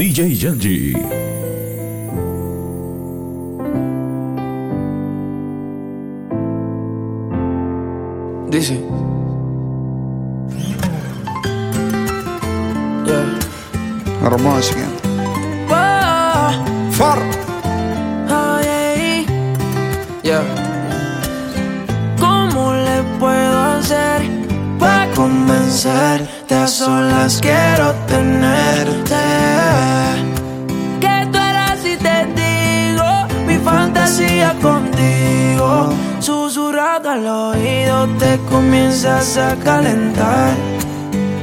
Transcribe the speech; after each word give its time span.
DJ 0.00 0.32
Yanji. 0.32 0.94
Dice. 8.48 8.80
Yeah. 13.04 13.38
Hermoso. 14.22 14.74
Far. 16.92 17.18
Ay, 18.30 19.26
yeah. 20.22 20.42
¿Cómo 22.18 22.72
le 22.72 23.02
puedo 23.18 23.58
hacer 23.76 24.22
para 24.78 25.10
convencerte? 26.50 26.54
A 26.54 26.66
solas 26.66 27.40
quiero 27.40 27.92
tenerte. 28.06 29.14
Que 31.00 31.28
tú 31.30 31.38
eras 31.38 31.84
y 31.84 31.96
te 31.96 32.26
digo 32.34 33.04
mi 33.46 33.56
fantasía 33.58 34.54
contigo. 34.60 35.90
Susurrado 36.20 37.10
al 37.10 37.26
oído 37.26 38.08
te 38.18 38.38
comienzas 38.50 39.36
a 39.36 39.54
calentar. 39.56 40.54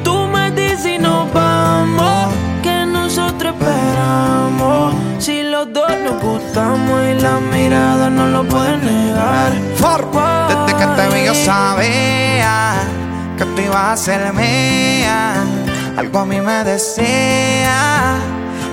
Tú 0.04 0.28
me 0.28 0.52
dices 0.52 0.86
y 0.86 0.98
nos 1.00 1.31
vamos, 1.34 2.34
que 2.62 2.86
nosotros 2.86 3.53
esperamos. 3.53 4.94
Si 5.20 5.44
los 5.44 5.72
dos 5.73 5.89
nos 6.03 6.22
gustamos 6.22 7.02
y 7.09 7.22
la 7.22 7.39
mirada 7.39 8.09
no 8.09 8.28
lo 8.28 8.44
puede 8.44 8.78
negar. 8.78 9.52
Far. 9.76 10.05
Desde 10.48 10.78
que 10.80 10.86
te 10.95 11.16
vi 11.16 11.26
yo 11.26 11.34
sabía 11.34 12.97
que 13.38 13.46
tú 13.46 13.62
ibas 13.62 13.76
a 13.94 13.98
ser 13.98 14.34
mía. 14.34 15.34
Algo 15.98 16.20
a 16.20 16.26
mí 16.26 16.40
me 16.41 16.64
decía 16.64 18.16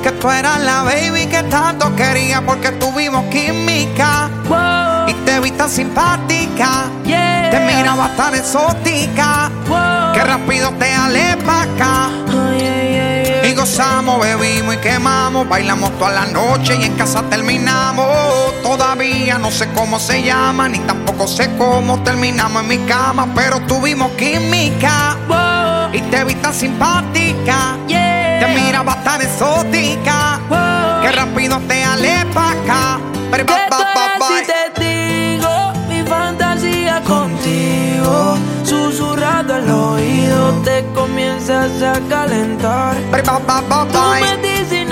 que 0.03 0.11
tú 0.13 0.31
eras 0.31 0.61
la 0.61 0.83
baby 0.83 1.27
que 1.27 1.43
tanto 1.45 1.95
quería 1.97 2.43
porque 2.45 2.71
tuvimos 2.73 3.25
química 3.31 4.29
Wow, 4.49 5.09
y 5.09 5.15
te 5.25 5.41
vi 5.41 5.51
tan 5.53 5.71
simpática. 5.71 6.85
yeah. 7.05 7.49
Te 7.51 7.61
miraba 7.61 8.09
tan 8.17 8.35
exótica 8.35 9.51
Wow. 9.69 10.13
que 10.13 10.21
rápido 10.25 10.71
te 10.79 10.93
alé 10.93 11.37
pa' 11.47 11.63
acá. 11.63 12.11
Ay. 12.51 13.51
Y 13.51 13.55
gozamos, 13.55 14.21
bebimos 14.21 14.75
y 14.75 14.79
quemamos, 14.79 15.49
bailamos 15.49 15.91
toda 15.99 16.11
la 16.13 16.27
noche 16.27 16.77
y 16.81 16.85
en 16.85 16.95
casa 16.97 17.23
terminamos. 17.31 18.54
Todavía 18.65 19.37
no 19.39 19.51
sé 19.51 19.69
cómo 19.75 20.01
se 20.01 20.23
llama, 20.23 20.71
ni 20.71 20.79
tampoco 20.81 21.29
sé 21.29 21.51
cómo 21.59 22.03
terminamos 22.03 22.63
en 22.63 22.69
mi 22.69 22.79
cama, 22.79 23.29
pero 23.35 23.61
tuvimos 23.61 24.11
química 24.13 25.19
Wow, 25.29 25.93
y 25.95 26.01
te 26.11 26.25
vi 26.25 26.35
tan 26.37 26.55
simpática. 26.55 27.77
yeah. 27.87 28.39
Te 28.41 28.47
miraba 28.59 28.97
tan 29.05 29.21
exótica 29.21 30.41
Wow. 30.49 31.03
que 31.03 31.13
rápido 31.13 31.61
te 31.69 31.85
alé 31.85 32.25
pa' 32.33 32.53
acá. 32.53 32.99
Pero 33.31 33.45
ba, 33.45 33.67
ba, 33.69 33.79
ba, 33.95 34.19
ba. 34.19 34.29
y 34.41 34.47
te 34.47 34.83
digo 34.83 35.73
mi 35.91 36.03
fantasía 36.03 37.03
contigo. 37.03 38.37
Susurrado 38.65 39.55
al 39.57 39.71
oído 39.71 40.53
te 40.65 40.87
comienzas 40.95 41.83
a 41.83 42.01
calentar. 42.09 42.97
Pero 43.11 43.23
Tú 43.25 43.47
ba. 43.47 44.19
me 44.21 44.37
dices 44.39 44.84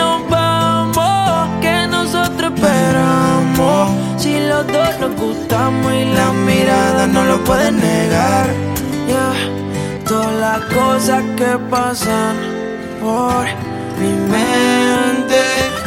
nos 4.71 5.17
gustamos 5.17 5.93
y 5.93 6.05
la 6.15 6.33
mirada 6.33 7.07
no 7.07 7.25
lo 7.25 7.43
pueden 7.45 7.81
negar. 7.81 8.47
Todas 10.07 10.35
las 10.41 10.61
cosas 10.75 11.23
que 11.37 11.59
pasan 11.71 12.37
por 13.01 13.45
mi 13.99 14.13
mente 14.31 15.41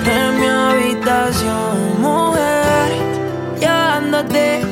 en 0.05 0.39
mi 0.39 0.47
habitación, 0.47 2.01
mujer. 2.01 2.91
Ya 3.59 3.97
ándate. 3.97 4.64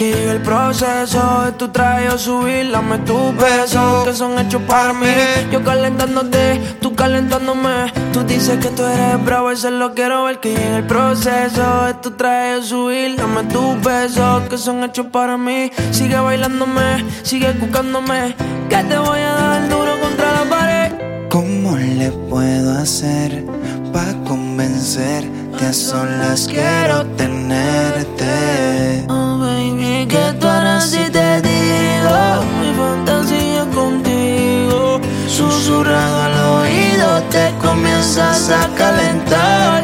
Que 0.00 0.12
llegue 0.14 0.30
el 0.30 0.40
proceso 0.40 1.42
de 1.44 1.52
tu 1.52 1.68
traje 1.68 2.16
subir, 2.16 2.70
dame 2.70 2.96
tus 3.00 3.36
besos 3.36 4.06
que 4.06 4.14
son 4.14 4.38
hechos 4.38 4.62
para 4.66 4.94
mí. 4.94 5.12
Yo 5.52 5.62
calentándote, 5.62 6.58
tú 6.80 6.94
calentándome. 6.94 7.92
Tú 8.10 8.22
dices 8.22 8.58
que 8.64 8.70
tú 8.70 8.82
eres 8.82 9.22
bravo, 9.22 9.50
eso 9.50 9.70
lo 9.70 9.92
quiero 9.92 10.24
ver. 10.24 10.40
Que 10.40 10.54
llegue 10.54 10.76
el 10.78 10.86
proceso 10.86 11.84
de 11.84 11.92
tu 12.00 12.12
traje 12.12 12.62
subir, 12.62 13.16
dame 13.16 13.44
tus 13.52 13.78
besos 13.82 14.48
que 14.48 14.56
son 14.56 14.82
hechos 14.84 15.04
para 15.12 15.36
mí. 15.36 15.70
Sigue 15.90 16.18
bailándome, 16.18 17.04
sigue 17.22 17.52
buscándome. 17.52 18.34
Que 18.70 18.82
te 18.82 18.96
voy 18.96 19.20
a 19.20 19.32
dar 19.32 19.68
duro 19.68 20.00
contra 20.00 20.32
la 20.32 20.48
pared. 20.48 20.92
¿Cómo 21.28 21.76
le 21.76 22.10
puedo 22.10 22.72
hacer 22.72 23.44
para 23.92 24.14
convencerte? 24.24 25.40
A 25.60 25.74
solas 25.74 26.48
quiero 26.50 27.04
tenerte. 27.16 29.04
Baby, 30.00 30.08
que 30.08 30.32
tú 30.40 30.46
harás 30.46 30.90
si 30.90 31.10
te 31.10 31.42
digo 31.42 32.44
mi 32.60 32.72
fantasía 32.74 33.66
contigo. 33.74 35.00
Susurrado 35.26 36.22
al 36.22 36.38
oído 36.60 37.22
te 37.30 37.52
comienzas 37.60 38.50
a 38.50 38.68
calentar. 38.76 39.82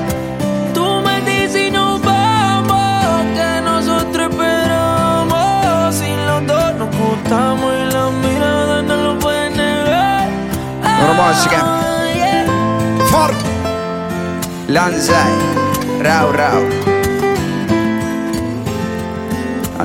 Tú 0.72 1.02
me 1.04 1.20
dices 1.20 1.68
y 1.68 1.70
nos 1.70 2.00
vamos, 2.02 3.24
que 3.34 3.60
nosotros 3.62 4.30
esperamos. 4.30 5.94
Si 5.94 6.08
los 6.26 6.46
dos 6.46 6.74
nos 6.76 6.96
gustamos 6.96 7.72
y 7.74 7.92
la 7.92 8.10
mirada 8.10 8.82
no 8.82 8.96
lo 8.96 9.18
pueden 9.18 9.56
negar. 9.56 10.28
Hermoso. 11.00 11.50
Ah. 11.56 12.44
Far. 13.10 13.32
Lanzai. 14.68 15.32
Rau, 16.02 16.32
rau. 16.32 16.95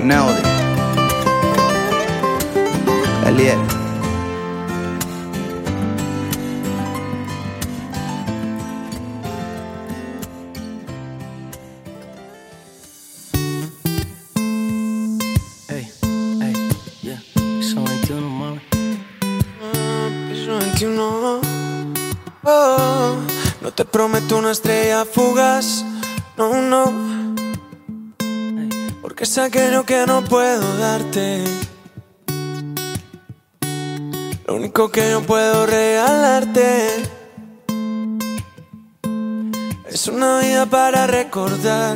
Aneldi. 0.01 0.41
Eliel. 3.27 3.59
Ey, 15.69 15.85
ey, 16.41 16.55
yeah. 17.03 17.19
Piso 17.59 17.83
21, 17.83 18.27
mami. 18.27 18.61
Piso 20.29 20.57
21. 20.57 21.41
Oh, 22.43 23.15
no 23.61 23.71
te 23.71 23.85
prometo 23.85 24.37
una 24.37 24.49
estrella 24.49 25.05
fugaz, 25.05 25.85
no, 26.37 26.59
no. 26.59 27.00
Es 29.31 29.37
aquello 29.37 29.85
que 29.85 30.05
no 30.05 30.25
puedo 30.25 30.77
darte. 30.77 31.41
Lo 34.45 34.55
único 34.55 34.91
que 34.91 35.09
yo 35.09 35.21
puedo 35.21 35.65
regalarte 35.65 36.87
es 39.89 40.07
una 40.09 40.39
vida 40.39 40.65
para 40.65 41.07
recordar. 41.07 41.95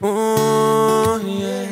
Oh, 0.00 1.18
yeah. 1.26 1.68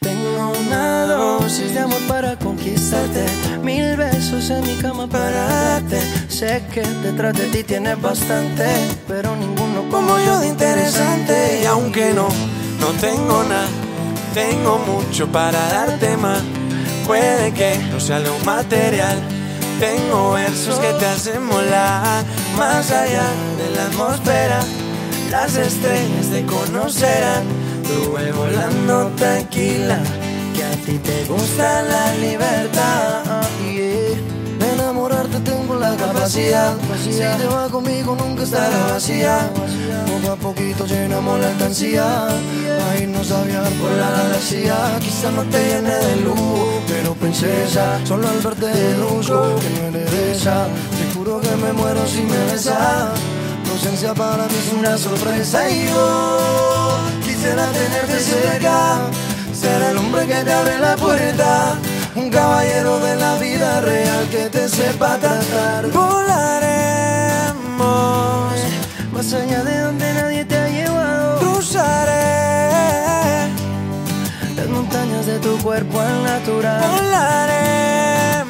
Tengo 0.00 0.52
una 0.66 1.06
dosis 1.06 1.72
de 1.72 1.80
amor 1.80 2.02
para 2.06 2.38
conquistarte. 2.38 3.24
Mil 3.62 3.96
besos 3.96 4.50
en 4.50 4.60
mi 4.60 4.74
cama 4.74 5.06
para 5.06 5.48
darte. 5.48 6.02
Sé 6.28 6.66
que 6.70 6.82
detrás 6.82 7.32
de 7.32 7.46
ti 7.46 7.64
tienes 7.64 7.98
bastante, 8.02 8.66
pero 9.08 9.34
ninguno 9.36 9.88
como 9.90 10.18
yo 10.18 10.38
de 10.38 10.48
interesante. 10.48 11.62
Y 11.62 11.64
aunque 11.64 12.12
no, 12.12 12.28
no 12.80 12.88
tengo 13.00 13.44
nada, 13.44 13.68
tengo 14.34 14.78
mucho 14.78 15.26
para 15.28 15.58
darte 15.68 16.16
más. 16.16 16.42
Puede 17.06 17.52
que 17.52 17.78
no 17.90 17.98
sea 18.00 18.18
lo 18.18 18.38
material. 18.40 19.18
Tengo 19.80 20.32
versos 20.32 20.78
que 20.78 20.92
te 20.94 21.06
hacen 21.06 21.44
molar 21.44 22.24
más 22.56 22.90
allá 22.90 23.26
de 23.56 23.76
la 23.76 23.84
atmósfera. 23.84 24.60
Las 25.30 25.56
estrellas 25.56 26.26
te 26.30 26.44
conocerán. 26.44 27.44
Tú 27.84 28.12
ve 28.12 28.32
volando 28.32 29.10
tranquila, 29.16 29.98
que 30.54 30.64
a 30.64 30.70
ti 30.84 30.98
te 30.98 31.24
gusta 31.24 31.82
la 31.82 32.14
libertad. 32.14 33.48
Enamorarte 34.88 35.38
tengo 35.40 35.74
la 35.74 35.94
capacidad. 35.96 36.74
Si 37.02 37.10
te 37.10 37.46
vas 37.46 37.70
conmigo 37.70 38.16
nunca 38.16 38.42
estará 38.42 38.86
vacía. 38.92 39.50
Poco 40.06 40.32
a 40.32 40.36
poquito 40.36 40.86
llenamos 40.86 41.38
la 41.40 41.50
estancia. 41.50 42.26
A 42.26 42.96
irnos 42.98 43.30
a 43.30 43.42
por 43.80 43.90
la 43.90 44.10
galaxia. 44.10 44.76
Quizá 45.00 45.30
no 45.30 45.42
te 45.44 45.58
llene 45.58 45.94
de 45.94 46.16
lujo, 46.16 46.80
pero 46.88 47.12
princesa, 47.14 48.00
solo 48.04 48.28
al 48.28 48.38
verte 48.38 48.66
de 48.66 48.96
lujo, 48.96 49.56
que 49.60 49.70
no 49.70 49.88
eres 49.88 50.10
de 50.10 50.32
esa. 50.32 50.66
Te 50.96 51.14
juro 51.14 51.40
que 51.40 51.54
me 51.56 51.72
muero 51.74 52.06
si 52.06 52.22
me 52.22 52.38
besas. 52.50 53.10
Tu 53.64 53.70
ausencia 53.72 54.14
para 54.14 54.44
mí 54.44 54.54
es 54.58 54.72
una 54.72 54.96
sorpresa 54.96 55.70
y 55.70 55.86
yo 55.86 56.98
quisiera 57.22 57.66
tenerte 57.66 58.18
cerca. 58.20 59.00
Ser 59.52 59.82
el 59.82 59.98
hombre 59.98 60.26
que 60.26 60.44
te 60.44 60.52
abre 60.52 60.78
la 60.78 60.96
puerta. 60.96 61.76
Un 62.18 62.30
caballero 62.30 62.98
de 62.98 63.14
la 63.14 63.36
vida 63.36 63.80
real 63.80 64.28
que 64.28 64.50
te 64.50 64.68
sepa 64.68 65.18
tratar. 65.18 65.88
Volaremos 65.92 66.34
más 69.12 69.32
allá 69.32 69.62
de 69.62 69.78
donde 69.82 70.14
nadie 70.14 70.44
te 70.44 70.56
ha 70.56 70.68
llevado. 70.68 71.38
Cruzaré 71.38 72.16
las 74.56 74.68
montañas 74.68 75.26
de 75.26 75.38
tu 75.38 75.56
cuerpo 75.58 76.00
al 76.00 76.24
natural. 76.24 76.82
Volaremos 76.90 78.42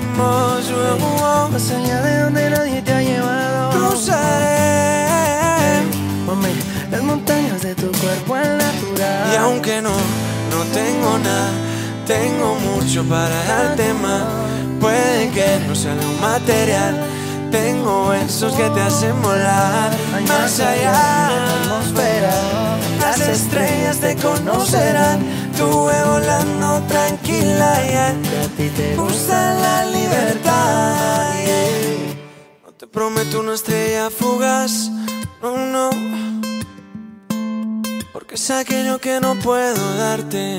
más 1.52 1.70
allá 1.70 2.00
de 2.00 2.20
donde 2.22 2.50
nadie 2.50 2.80
te 2.80 2.92
ha 2.94 3.02
llevado. 3.02 3.70
Cruzaré 3.70 4.62
las 6.90 7.02
montañas 7.02 7.60
de 7.60 7.74
tu 7.74 7.92
cuerpo 7.92 8.34
al 8.34 8.56
natural. 8.56 9.30
Y 9.30 9.36
aunque 9.36 9.82
no, 9.82 9.92
no 10.52 10.64
tengo 10.72 11.18
nada 11.18 11.67
tengo 12.08 12.54
mucho 12.54 13.04
para 13.04 13.44
darte 13.44 13.92
más. 13.92 14.24
Puede 14.80 15.30
que 15.30 15.60
no 15.68 15.74
sea 15.74 15.94
lo 15.94 16.10
material. 16.26 17.06
Tengo 17.52 18.08
versos 18.08 18.54
que 18.54 18.68
te 18.70 18.80
hacen 18.80 19.20
volar 19.22 19.90
más 20.26 20.58
allá. 20.58 21.28
atmósfera. 21.60 22.34
Las 22.98 23.20
estrellas 23.20 23.98
te 23.98 24.16
conocerán. 24.16 25.20
Tuve 25.56 26.02
volando 26.04 26.82
tranquila 26.88 27.70
y 27.90 27.94
a 27.94 28.12
ti 28.56 28.70
te 28.70 28.96
gusta 28.96 29.54
la 29.54 29.84
libertad. 29.86 31.34
No 32.64 32.72
te 32.72 32.86
prometo 32.86 33.40
una 33.40 33.54
estrella 33.54 34.08
fugaz, 34.08 34.90
no, 35.42 35.56
no. 35.74 35.90
Porque 38.12 38.36
es 38.36 38.50
aquello 38.50 38.98
que 38.98 39.20
no 39.20 39.34
puedo 39.34 39.96
darte. 39.96 40.58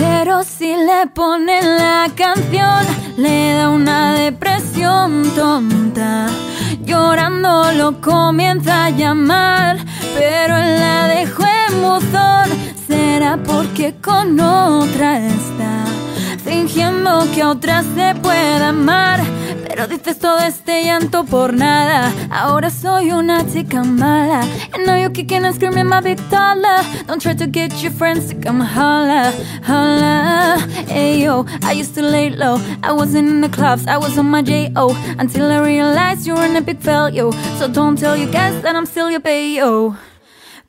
Pero 0.00 0.44
si 0.44 0.76
le 0.76 1.08
ponen 1.12 1.76
la 1.76 2.08
canción, 2.14 2.84
le 3.16 3.54
da 3.54 3.70
una 3.70 4.12
depresión 4.12 5.24
tonta. 5.34 6.28
Llorando 6.84 7.72
lo 7.72 8.00
comienza 8.00 8.86
a 8.86 8.90
llamar, 8.90 9.78
pero 10.16 10.56
él 10.56 10.80
la 10.80 11.08
dejó 11.08 11.42
en 11.42 11.82
buzón. 11.82 12.48
Será 12.86 13.38
porque 13.38 13.96
con 14.00 14.38
otra 14.38 15.18
está, 15.18 15.84
fingiendo 16.48 17.26
que 17.34 17.42
a 17.42 17.50
otra 17.50 17.82
se 17.82 18.14
puede 18.22 18.64
amar. 18.64 19.20
Pero 19.68 19.86
dices 19.86 20.18
todo 20.18 20.38
este 20.38 20.82
llanto 20.82 21.24
por 21.24 21.52
nada. 21.52 22.10
Ahora 22.30 22.70
soy 22.70 23.12
una 23.12 23.46
chica 23.46 23.84
mala. 23.84 24.40
And 24.72 24.86
now 24.86 24.96
you're 24.96 25.12
kicking 25.12 25.44
and 25.44 25.54
screaming 25.54 25.86
my 25.86 26.00
big 26.00 26.18
dollar. 26.30 26.82
Don't 27.06 27.20
try 27.20 27.34
to 27.34 27.46
get 27.46 27.72
your 27.82 27.92
friends 27.92 28.28
to 28.30 28.34
come 28.40 28.60
holla, 28.60 29.32
holla. 29.62 30.58
Ayo, 30.88 31.46
I 31.62 31.72
used 31.72 31.94
to 31.94 32.02
lay 32.02 32.30
low. 32.30 32.58
I 32.82 32.92
wasn't 32.92 33.28
in 33.28 33.40
the 33.42 33.48
clubs, 33.48 33.86
I 33.86 33.98
was 33.98 34.18
on 34.18 34.30
my 34.30 34.42
J.O. 34.42 34.96
Until 35.18 35.52
I 35.52 35.58
realized 35.60 36.26
you 36.26 36.34
were 36.34 36.44
an 36.44 36.56
epic 36.56 36.80
failure. 36.80 37.30
So 37.58 37.68
don't 37.68 37.98
tell 37.98 38.16
you 38.16 38.26
guys 38.26 38.60
that 38.62 38.74
I'm 38.74 38.86
still 38.86 39.10
your 39.10 39.20
bayo. 39.20 39.96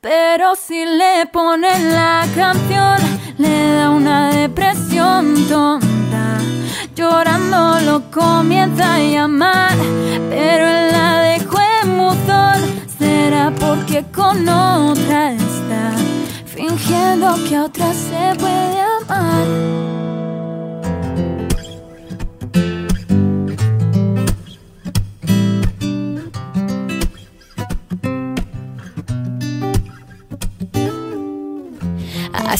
Pero 0.00 0.54
si 0.56 0.86
le 0.86 1.26
ponen 1.30 1.92
la 1.92 2.26
canción, 2.34 2.96
le 3.36 3.74
da 3.74 3.90
una 3.90 4.30
depresión 4.30 5.46
tonta. 5.46 6.38
Llorando 6.94 7.80
lo 7.80 8.10
comienza 8.10 8.94
a 8.94 8.98
llamar, 8.98 9.76
pero 10.30 10.66
él 10.68 10.92
la 10.92 11.20
dejó 11.20 11.58
en 11.82 11.98
buzón. 11.98 12.60
Será 12.98 13.52
porque 13.60 14.02
con 14.10 14.48
otra 14.48 15.32
está, 15.32 15.92
fingiendo 16.46 17.34
que 17.46 17.56
a 17.56 17.64
otra 17.64 17.92
se 17.92 18.34
puede 18.38 18.80
amar. 18.80 20.09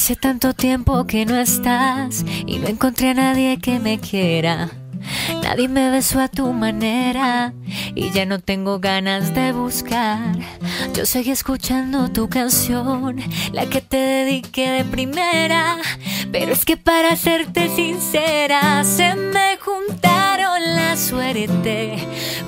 Hace 0.00 0.17
tanto 0.17 0.55
tiempo 0.55 1.06
que 1.06 1.26
no 1.26 1.37
estás 1.37 2.25
y 2.47 2.56
no 2.56 2.69
encontré 2.69 3.11
a 3.11 3.14
nadie 3.14 3.58
que 3.58 3.79
me 3.79 4.00
quiera. 4.00 4.70
Nadie 5.43 5.69
me 5.69 5.91
besó 5.91 6.20
a 6.20 6.29
tu 6.29 6.55
manera 6.55 7.52
y 7.94 8.11
ya 8.11 8.25
no 8.25 8.38
tengo 8.38 8.81
ganas 8.81 9.35
de 9.35 9.52
buscar. 9.52 10.38
Yo 10.94 11.05
seguí 11.05 11.32
escuchando 11.32 12.11
tu 12.11 12.31
canción, 12.31 13.19
la 13.52 13.67
que 13.67 13.82
te 13.82 13.99
dediqué 13.99 14.70
de 14.70 14.85
primera. 14.87 15.76
Pero 16.32 16.55
es 16.55 16.64
que 16.64 16.79
para 16.79 17.14
serte 17.14 17.69
sincera, 17.69 18.82
se 18.85 19.14
me 19.14 19.58
juntaron 19.58 20.19
suerte 21.00 21.97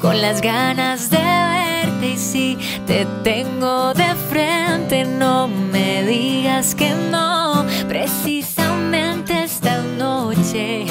con 0.00 0.20
las 0.20 0.42
ganas 0.42 1.08
de 1.08 1.16
verte. 1.16 2.08
Y 2.10 2.18
si 2.18 2.58
te 2.86 3.06
tengo 3.24 3.94
de 3.94 4.14
frente, 4.28 5.04
no 5.04 5.48
me 5.48 6.02
digas 6.04 6.74
que 6.74 6.90
no. 7.10 7.64
Precisamente 7.88 9.44
esta 9.44 9.78
noche 9.98 10.84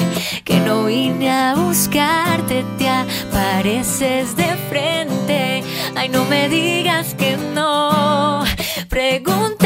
que 0.44 0.58
no 0.60 0.86
vine 0.86 1.30
a 1.30 1.54
buscarte, 1.54 2.64
te 2.78 2.88
apareces 2.88 4.34
de 4.36 4.50
frente. 4.68 5.62
Ay, 5.94 6.08
no 6.08 6.24
me 6.24 6.48
digas 6.48 7.14
que 7.14 7.36
no. 7.54 8.42
Pregúntale 8.88 9.61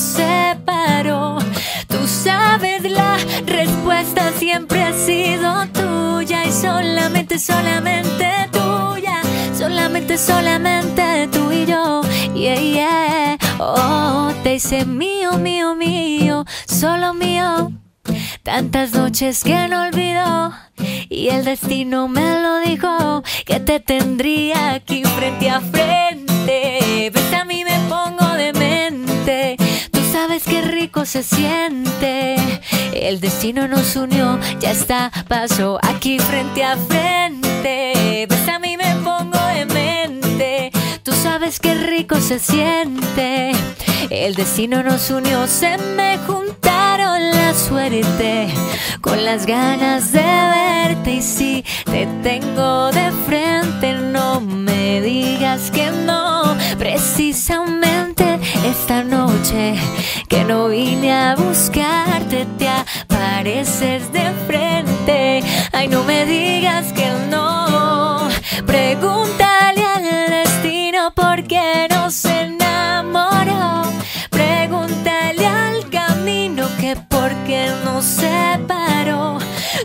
separó. 0.00 1.38
Tú 1.86 2.06
sabes 2.06 2.82
la 2.90 3.18
respuesta 3.46 4.32
siempre 4.38 4.82
ha 4.82 4.92
sido 4.92 5.66
tuya 5.68 6.44
y 6.46 6.52
solamente, 6.52 7.38
solamente 7.38 8.26
tuya. 8.50 9.20
Solamente, 9.56 10.16
solamente 10.16 11.28
tú 11.30 11.52
y 11.52 11.66
yo. 11.66 12.00
Yeah, 12.34 12.56
yeah. 12.56 13.38
Oh, 13.58 14.32
te 14.42 14.54
hice 14.54 14.86
mío, 14.86 15.36
mío, 15.36 15.74
mío. 15.74 16.46
Solo 16.66 17.12
mío. 17.12 17.72
Tantas 18.42 18.92
noches 18.92 19.44
que 19.44 19.68
no 19.68 19.82
olvido 19.82 20.52
y 21.10 21.28
el 21.28 21.44
destino 21.44 22.08
me 22.08 22.40
lo 22.40 22.60
dijo 22.60 23.22
que 23.44 23.60
te 23.60 23.80
tendría 23.80 24.72
aquí 24.72 25.04
frente 25.04 25.50
a 25.50 25.60
frente. 25.60 26.79
Rico 31.00 31.06
se 31.06 31.22
siente. 31.22 32.36
El 32.92 33.20
destino 33.20 33.66
nos 33.66 33.96
unió, 33.96 34.38
ya 34.60 34.70
está, 34.70 35.10
paso 35.28 35.78
aquí 35.82 36.18
frente 36.18 36.62
a 36.62 36.76
frente. 36.76 38.26
Ves 38.28 38.48
a 38.48 38.58
mí 38.58 38.76
me 38.76 38.94
pongo 38.96 39.38
demente. 39.54 40.70
Tú 41.02 41.12
sabes 41.12 41.58
qué 41.58 41.74
rico 41.74 42.20
se 42.20 42.38
siente. 42.38 43.52
El 44.10 44.34
destino 44.34 44.82
nos 44.82 45.10
unió, 45.10 45.46
se 45.46 45.78
me 45.96 46.18
juntaron 46.26 47.30
la 47.30 47.54
suerte 47.54 48.48
con 49.00 49.24
las 49.24 49.46
ganas 49.46 50.12
de 50.12 50.20
verte. 50.22 51.14
Y 51.14 51.22
si 51.22 51.64
te 51.86 52.06
tengo 52.22 52.90
de 52.92 53.10
frente, 53.26 53.94
no 53.94 54.40
me 54.40 55.00
digas 55.00 55.70
que 55.70 55.90
no. 55.90 56.56
Precisamente 56.78 58.38
esta 58.66 59.02
noche 59.02 59.74
que 60.30 60.44
no 60.44 60.68
vine 60.68 61.12
a 61.12 61.34
buscarte, 61.34 62.46
te 62.56 62.68
apareces 62.68 64.12
de 64.12 64.30
frente. 64.46 65.42
Ay, 65.72 65.88
no 65.88 66.04
me 66.04 66.24
digas 66.24 66.92
que 66.92 67.10
no. 67.28 68.28
Pregúntale 68.64 69.84
al 69.84 70.30
destino 70.30 71.12
por 71.14 71.42
qué 71.42 71.88
no 71.90 72.12
se 72.12 72.42
enamoró. 72.42 73.82
Pregúntale 74.30 75.44
al 75.46 75.90
camino 75.90 76.68
que 76.80 76.94
por 76.94 77.30
qué 77.44 77.72
nos 77.84 78.04
separó. 78.04 79.38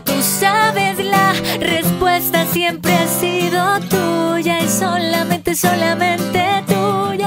Tú 0.04 0.14
sabes 0.22 1.04
la 1.04 1.32
respuesta 1.58 2.46
siempre 2.52 2.94
ha 2.94 3.08
sido 3.08 3.80
tuya 3.90 4.60
y 4.60 4.68
solamente, 4.68 5.56
solamente 5.56 6.40
tuya. 6.68 7.25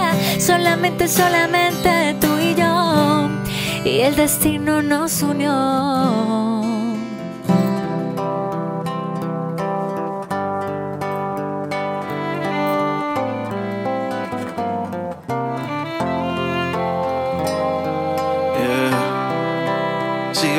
Solamente, 0.60 1.08
solamente 1.08 2.18
tú 2.20 2.38
y 2.38 2.54
yo. 2.54 3.30
y 3.86 4.02
el 4.02 4.14
destino 4.18 4.82
nos 4.82 5.22
unió. 5.22 6.70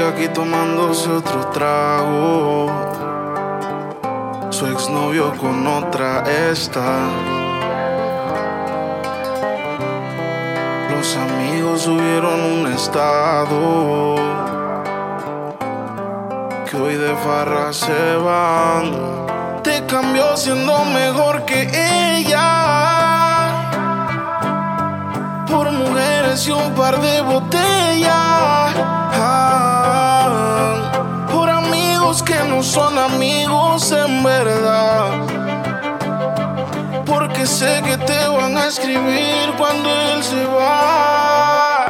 Aquí 0.09 0.26
tomándose 0.28 1.09
otro 1.09 1.47
trago. 1.52 2.66
Su 4.50 4.66
exnovio 4.66 5.33
con 5.38 5.64
otra 5.66 6.25
está. 6.50 7.50
Los 11.00 11.16
amigos 11.16 11.80
subieron 11.80 12.38
un 12.38 12.66
estado. 12.75 14.16
Que 16.69 16.76
hoy 16.76 16.97
de 16.97 17.16
farra 17.25 17.73
se 17.73 18.16
van. 18.16 18.92
Te 19.62 19.87
cambió 19.87 20.37
siendo 20.37 20.85
mejor 20.85 21.47
que 21.47 21.62
ella. 22.19 22.45
Por 25.49 25.73
mujeres 25.73 26.47
y 26.47 26.50
un 26.50 26.75
par 26.75 27.00
de 27.00 27.23
botellas. 27.23 28.75
Ah, 29.23 30.26
por 31.33 31.49
amigos 31.49 32.23
que 32.23 32.38
no 32.47 32.62
son 32.62 32.99
amigos 32.99 33.90
en 33.90 34.23
verdad. 34.23 35.12
Porque 37.40 37.54
sé 37.54 37.80
que 37.82 37.97
te 37.97 38.28
van 38.28 38.54
a 38.59 38.66
escribir 38.66 39.54
cuando 39.56 39.88
él 39.88 40.23
se 40.23 40.44
va. 40.44 41.87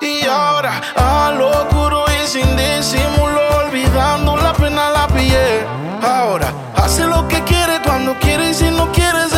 Y 0.00 0.24
ahora, 0.26 0.80
a 0.94 1.32
lo 1.36 1.48
oscuro 1.48 2.04
y 2.22 2.26
sin 2.28 2.56
disimulo, 2.56 3.40
olvidando 3.66 4.36
la 4.36 4.52
pena 4.52 4.90
la 4.90 5.08
pillé. 5.08 5.66
Ahora, 6.00 6.52
hace 6.76 7.04
lo 7.04 7.26
que 7.26 7.42
quiere 7.42 7.82
cuando 7.84 8.14
quiere 8.20 8.50
y 8.50 8.54
si 8.54 8.70
no 8.70 8.92
quiere, 8.92 9.28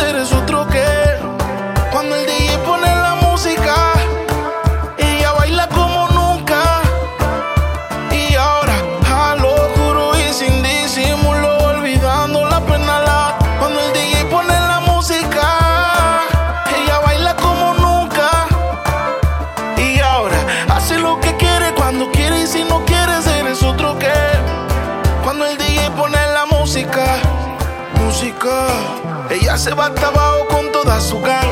se 29.57 29.73
va 29.73 29.85
hasta 29.85 30.07
abajo 30.07 30.47
con 30.49 30.71
toda 30.71 30.99
su 30.99 31.19
gang. 31.21 31.47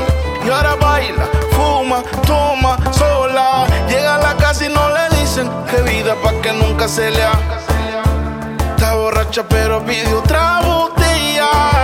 Y 0.46 0.50
ahora 0.50 0.76
baila, 0.76 1.26
fuma, 1.52 2.04
toma, 2.28 2.78
sola. 2.92 3.66
Llega 3.88 4.16
a 4.16 4.18
la 4.18 4.36
casa 4.36 4.66
y 4.66 4.70
no 4.70 4.90
le 4.90 5.18
dicen 5.18 5.50
que 5.70 5.82
vida 5.84 6.16
pa' 6.22 6.34
que 6.42 6.52
nunca 6.52 6.88
se 6.88 7.10
le. 7.12 7.24
Está 8.76 8.96
borracha 8.96 9.44
pero 9.48 9.84
pide 9.86 10.14
otra 10.14 10.62
botella. 10.62 11.83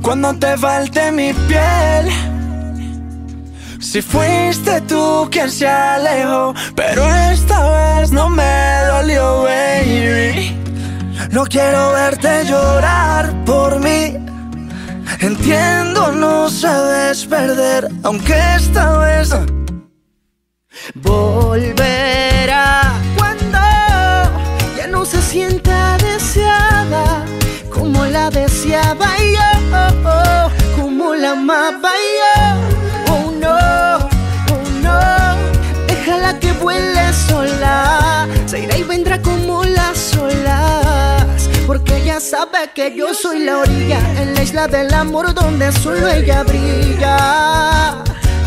Cuando 0.00 0.34
te 0.38 0.56
falte 0.56 1.12
mi 1.12 1.34
piel? 1.34 2.08
Si 3.78 4.00
fuiste 4.00 4.80
tú 4.82 5.28
quien 5.30 5.50
se 5.50 5.68
alejó, 5.68 6.54
pero 6.74 7.04
esta 7.30 7.98
vez 7.98 8.10
no 8.10 8.30
me 8.30 8.84
dolió, 8.90 9.42
baby. 9.42 10.56
No 11.30 11.44
quiero 11.44 11.92
verte 11.92 12.46
llorar 12.46 13.32
por 13.44 13.78
mí. 13.80 14.16
Entiendo, 15.20 16.12
no 16.12 16.48
sabes 16.48 17.26
perder, 17.26 17.88
aunque 18.02 18.34
esta 18.56 18.98
vez 18.98 19.30
volverá 20.94 22.94
cuando 23.18 23.58
ya 24.76 24.86
no 24.88 25.04
se 25.04 25.20
sienta 25.20 25.71
como 31.32 31.52
la 31.52 31.68
amaba 31.68 31.92
yo. 32.18 32.34
Oh 33.12 33.30
no, 33.30 33.56
oh 34.52 34.64
no, 34.82 34.98
déjala 35.86 36.38
que 36.38 36.52
vuele 36.52 37.12
sola, 37.12 38.26
se 38.46 38.60
irá 38.60 38.76
y 38.76 38.82
vendrá 38.82 39.20
como 39.20 39.64
las 39.64 40.16
olas. 40.16 41.48
Porque 41.66 41.96
ella 41.96 42.20
sabe 42.20 42.70
que 42.74 42.94
yo 42.96 43.14
soy 43.14 43.40
la 43.40 43.58
orilla 43.58 43.98
en 44.20 44.34
la 44.34 44.42
isla 44.42 44.68
del 44.68 44.92
amor 44.92 45.32
donde 45.32 45.72
solo 45.72 46.06
ella 46.08 46.42
brilla. 46.42 47.16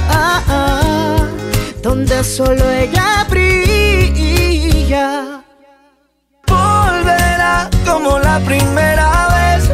Ah, 0.10 0.44
ah 0.48 1.18
donde 1.82 2.24
solo 2.24 2.70
ella 2.72 3.25
brilla. 3.30 5.42
volverá 6.48 7.70
como 7.86 8.20
la 8.20 8.39
primera 8.39 9.27
vez. 9.36 9.70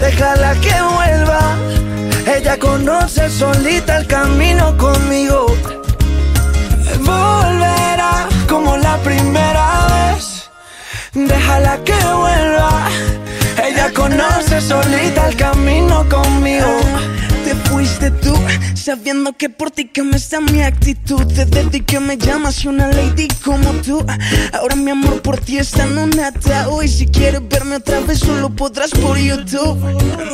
Déjala 0.00 0.54
que 0.60 0.82
vuelva. 0.82 1.83
Ella 2.26 2.58
conoce 2.58 3.28
solita 3.28 3.98
el 3.98 4.06
camino 4.06 4.76
conmigo. 4.78 5.46
Volverá 7.00 8.26
como 8.48 8.76
la 8.76 8.96
primera 8.98 9.86
vez. 9.94 10.50
Déjala 11.12 11.78
que 11.84 11.92
vuelva. 11.92 12.88
Ella 13.62 13.92
conoce 13.92 14.60
solita 14.60 15.28
el 15.28 15.36
camino 15.36 16.08
conmigo. 16.08 16.80
Te 17.54 17.70
fuiste 17.70 18.10
tú, 18.10 18.34
sabiendo 18.74 19.32
que 19.32 19.48
por 19.48 19.70
ti 19.70 19.88
está 20.12 20.40
mi 20.40 20.62
actitud. 20.62 21.22
Desde 21.24 21.64
ti 21.64 21.80
que 21.82 22.00
me 22.00 22.16
llamas 22.16 22.64
una 22.64 22.88
lady 22.88 23.28
como 23.44 23.70
tú. 23.74 24.04
Ahora 24.52 24.74
mi 24.74 24.90
amor 24.90 25.22
por 25.22 25.38
ti 25.38 25.58
está 25.58 25.84
en 25.84 25.98
un 25.98 26.18
atao. 26.18 26.82
Y 26.82 26.88
si 26.88 27.06
quieres 27.06 27.46
verme 27.48 27.76
otra 27.76 28.00
vez, 28.00 28.18
solo 28.18 28.50
podrás 28.50 28.90
por 28.90 29.16
YouTube. 29.18 29.78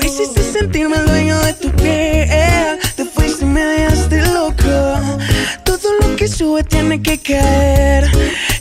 Me 0.00 0.07
hiciste 0.07 0.43
sentirme 0.43 0.97
el 0.97 1.07
dueño 1.07 1.39
de 1.41 1.53
tu 1.55 1.71
piel. 1.73 2.79
Te 2.97 3.05
fuiste 3.05 3.45
y 3.45 3.49
me 3.49 3.65
dejaste 3.65 4.23
loco. 4.29 5.00
Todo 5.65 5.93
lo 6.00 6.17
que 6.17 6.27
sube 6.27 6.65
tiene 6.65 7.03
que 7.03 7.19
caer. 7.19 8.11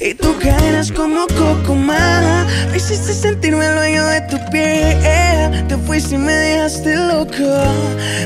Y 0.01 0.15
tú 0.15 0.35
caerás 0.37 0.91
como 0.91 1.27
Coco. 1.27 1.75
Me 1.75 2.75
hiciste 2.75 3.13
sentirme 3.13 3.67
el 3.67 3.75
dueño 3.75 4.05
de 4.05 4.21
tu 4.21 4.37
piel. 4.51 5.28
Te 5.67 5.77
fuiste 5.77 6.15
y 6.15 6.17
me 6.17 6.33
dejaste 6.33 6.95
loco. 6.95 7.45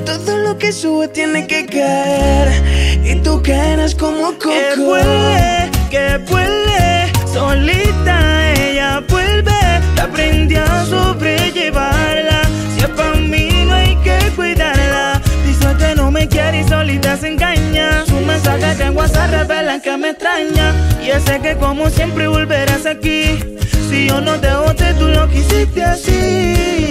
Todo 0.06 0.38
lo 0.38 0.58
que 0.58 0.72
sube 0.72 1.08
tiene 1.08 1.48
que 1.48 1.66
caer. 1.66 2.50
Y 3.04 3.16
tú 3.22 3.42
caerás 3.44 3.96
como 3.96 4.34
Coco. 4.34 4.50
Que 4.50 4.82
vuele 4.82 5.72
que 5.94 6.18
vuelve 6.30 7.12
solita, 7.32 8.54
ella 8.54 9.04
vuelve, 9.08 9.52
la 9.96 10.04
aprendí 10.04 10.56
a 10.56 10.86
sobrellevarla. 10.86 12.42
Si 12.74 12.80
es 12.80 12.90
para 12.90 13.16
mí, 13.16 13.66
no 13.68 13.76
hay 13.76 13.96
que 13.98 14.18
cuidarla. 14.36 15.22
Dice 15.46 15.68
que 15.78 15.94
no 15.96 16.10
me 16.10 16.28
quiere 16.28 16.62
y 16.62 16.64
solita 16.68 17.16
se 17.16 17.28
engaña. 17.28 18.06
Su 18.08 18.16
mensaje 18.22 18.84
en 18.84 18.98
WhatsApp 18.98 19.30
revelan 19.30 19.82
que 19.82 19.96
me 19.98 20.10
extraña. 20.10 20.74
Y 21.00 21.12
sé 21.28 21.40
que 21.42 21.56
como 21.58 21.92
siempre 21.92 22.28
volverás 22.28 22.88
aquí. 22.88 23.40
Si 23.94 24.08
yo 24.08 24.20
no 24.22 24.40
te 24.40 24.52
boté, 24.56 24.92
tú 24.96 25.08
lo 25.08 25.30
quisiste 25.30 25.84
así. 25.84 26.12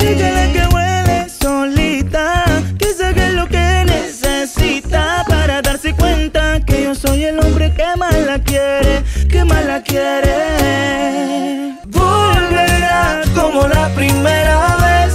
Dígale 0.00 0.52
que 0.52 0.66
vuelve 0.70 1.26
solita, 1.28 2.44
que 2.78 2.94
saque 2.94 3.28
lo 3.30 3.48
que 3.48 3.84
necesita 3.84 5.24
para 5.26 5.60
darse 5.62 5.94
cuenta 5.94 6.60
que 6.60 6.84
yo 6.84 6.94
soy 6.94 7.24
el 7.24 7.40
hombre 7.40 7.74
que 7.74 7.96
más 7.98 8.16
la 8.24 8.38
quiere, 8.38 9.02
que 9.28 9.44
más 9.44 9.64
la 9.64 9.82
quiere. 9.82 11.74
Volverá 11.86 13.22
como 13.34 13.66
la 13.66 13.88
primera 13.96 14.76
vez, 14.76 15.12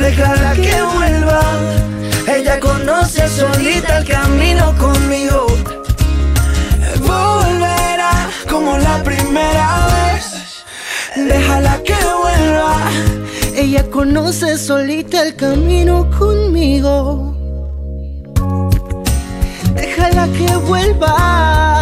déjala 0.00 0.52
que 0.54 0.82
vuelva. 0.96 1.42
Ella 2.26 2.58
conoce 2.58 3.28
solita 3.28 3.98
el 3.98 4.04
camino 4.04 4.76
conmigo. 4.78 5.46
Volverá 6.98 8.28
como 8.50 8.76
la 8.78 9.00
primera 9.04 9.86
vez. 9.86 9.91
Déjala 11.16 11.82
que 11.82 11.94
vuelva. 11.94 12.76
Ella 13.54 13.84
conoce 13.90 14.56
solita 14.56 15.22
el 15.22 15.36
camino 15.36 16.08
conmigo. 16.18 17.34
Déjala 19.74 20.26
que 20.28 20.56
vuelva. 20.56 21.81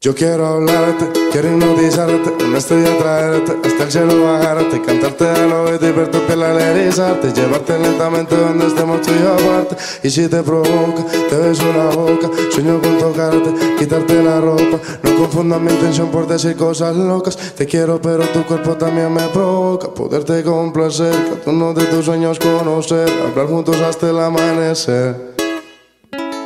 Yo 0.00 0.14
quiero 0.14 0.46
hablarte, 0.46 1.10
quiero 1.30 1.48
hipnotizarte, 1.50 2.42
una 2.42 2.56
estrella 2.56 2.96
traerte, 2.96 3.52
hasta 3.66 3.84
el 3.84 3.92
cielo 3.92 4.24
bajarte, 4.24 4.80
cantarte 4.80 5.28
al 5.28 5.52
oído 5.52 5.88
y 5.88 5.92
ver 5.92 6.10
tu 6.10 6.20
piel 6.20 6.40
llevarte 6.40 7.78
lentamente 7.78 8.34
donde 8.34 8.66
estemos 8.66 9.02
tú 9.02 9.10
y 9.12 9.26
aparte. 9.26 9.76
Y 10.02 10.10
si 10.10 10.26
te 10.28 10.42
provoca, 10.42 11.04
te 11.28 11.36
beso 11.36 11.70
la 11.74 11.94
boca, 11.94 12.30
sueño 12.50 12.80
con 12.80 12.98
tocarte, 12.98 13.52
quitarte 13.78 14.22
la 14.22 14.40
ropa. 14.40 14.80
No 15.02 15.16
confundan 15.16 15.62
mi 15.64 15.70
intención 15.70 16.10
por 16.10 16.26
decir 16.26 16.56
cosas 16.56 16.96
locas. 16.96 17.36
Te 17.36 17.66
quiero, 17.66 18.00
pero 18.00 18.26
tu 18.28 18.42
cuerpo 18.46 18.74
también 18.76 19.12
me 19.12 19.28
provoca. 19.28 19.88
Poderte 19.88 20.42
complacer, 20.44 21.14
cada 21.44 21.50
uno 21.50 21.74
de 21.74 21.84
tus 21.84 22.06
sueños 22.06 22.38
conocer, 22.38 23.06
hablar 23.22 23.48
juntos 23.48 23.76
hasta 23.82 24.08
el 24.08 24.18
amanecer. 24.18 25.33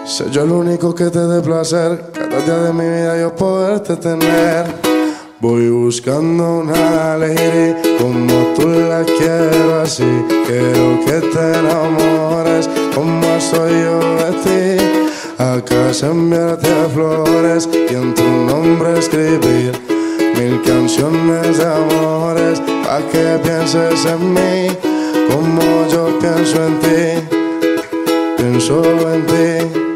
Soy 0.09 0.31
yo 0.31 0.45
el 0.45 0.53
único 0.53 0.95
que 0.95 1.11
te 1.11 1.19
dé 1.19 1.43
placer, 1.43 2.03
cada 2.15 2.41
día 2.41 2.59
de 2.61 2.73
mi 2.73 2.83
vida 2.83 3.21
yo 3.21 3.37
poderte 3.37 3.95
tener. 3.97 4.65
Voy 5.39 5.69
buscando 5.69 6.61
una 6.61 7.13
alegría 7.13 7.77
como 7.99 8.55
tú 8.57 8.71
la 8.71 9.05
quiero 9.05 9.83
así. 9.83 10.09
Quiero 10.47 10.99
que 11.05 11.21
te 11.29 11.59
enamores 11.59 12.71
como 12.95 13.39
soy 13.39 13.71
yo 13.83 14.01
de 14.17 14.79
ti. 14.79 14.85
Acá 15.37 15.91
enviarte 16.01 16.69
flores 16.95 17.69
y 17.71 17.95
en 17.95 18.15
tu 18.15 18.25
nombre 18.25 18.99
escribir 18.99 19.73
mil 20.39 20.63
canciones 20.63 21.59
de 21.59 21.67
amores 21.67 22.63
para 22.83 23.07
que 23.09 23.39
pienses 23.45 24.07
en 24.07 24.33
mí 24.33 24.69
como 25.31 25.87
yo 25.93 26.19
pienso 26.19 26.65
en 26.65 26.81
ti. 26.81 27.29
Pienso 28.39 28.83
en 29.13 29.27
ti 29.27 29.88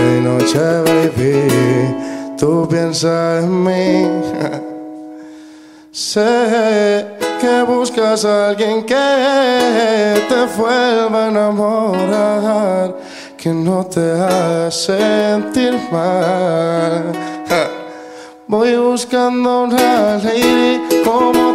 de 0.00 0.20
noche, 0.20 0.58
baby, 0.86 2.36
tú 2.38 2.66
piensas 2.68 3.44
en 3.44 3.64
mí. 3.64 4.06
sé 5.92 7.06
que 7.40 7.62
buscas 7.62 8.24
a 8.24 8.48
alguien 8.48 8.82
que 8.84 10.24
te 10.28 10.46
vuelva 10.56 11.24
a 11.24 11.28
enamorar, 11.28 12.96
que 13.36 13.50
no 13.50 13.84
te 13.84 14.00
haga 14.00 14.70
sentir 14.70 15.74
mal. 15.90 17.12
Voy 18.46 18.76
buscando 18.76 19.64
una 19.64 20.18
lady 20.18 20.80
como 21.04 21.49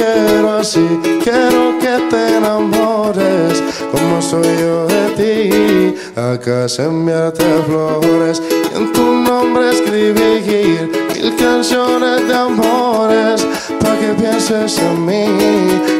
quiero 0.00 0.58
así. 0.58 0.86
Quiero 1.22 1.78
que 1.78 1.94
te 2.10 2.36
enamores 2.38 3.62
como 3.92 4.22
soy 4.22 4.50
yo 4.62 4.86
de 4.86 5.04
ti. 5.18 5.94
Acá 6.16 6.66
enviarte 6.78 7.44
flores 7.66 8.42
y 8.72 8.76
en 8.76 8.92
tu 8.92 9.04
nombre 9.28 9.70
escribir 9.70 10.90
mil 11.12 11.36
canciones 11.36 12.26
de 12.28 12.34
amores 12.34 13.46
para 13.80 13.98
que 14.00 14.14
pienses 14.20 14.78
en 14.78 15.06
mí 15.06 15.26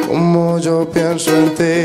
como 0.08 0.58
yo 0.58 0.88
pienso 0.88 1.30
en 1.30 1.48
ti. 1.60 1.80